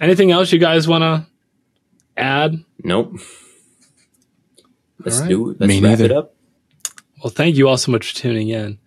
[0.00, 1.26] Anything else you guys want to
[2.16, 2.64] add?
[2.82, 3.18] Nope.
[5.04, 5.28] Let's right.
[5.28, 5.50] do.
[5.50, 5.60] It.
[5.60, 6.04] Let's Me wrap neither.
[6.06, 6.34] it up.
[7.22, 8.78] Well, thank you all so much for tuning in.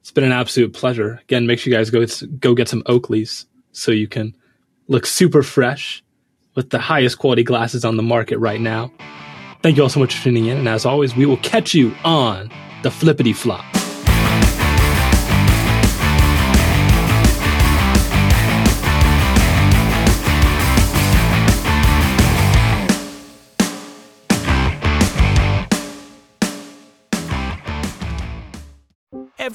[0.00, 1.20] It's been an absolute pleasure.
[1.22, 2.04] Again, make sure you guys go
[2.38, 4.36] go get some Oakleys so you can
[4.88, 6.02] look super fresh
[6.54, 8.92] with the highest quality glasses on the market right now.
[9.62, 11.94] Thank you all so much for tuning in, and as always, we will catch you
[12.04, 12.50] on
[12.86, 13.75] the flippity flop.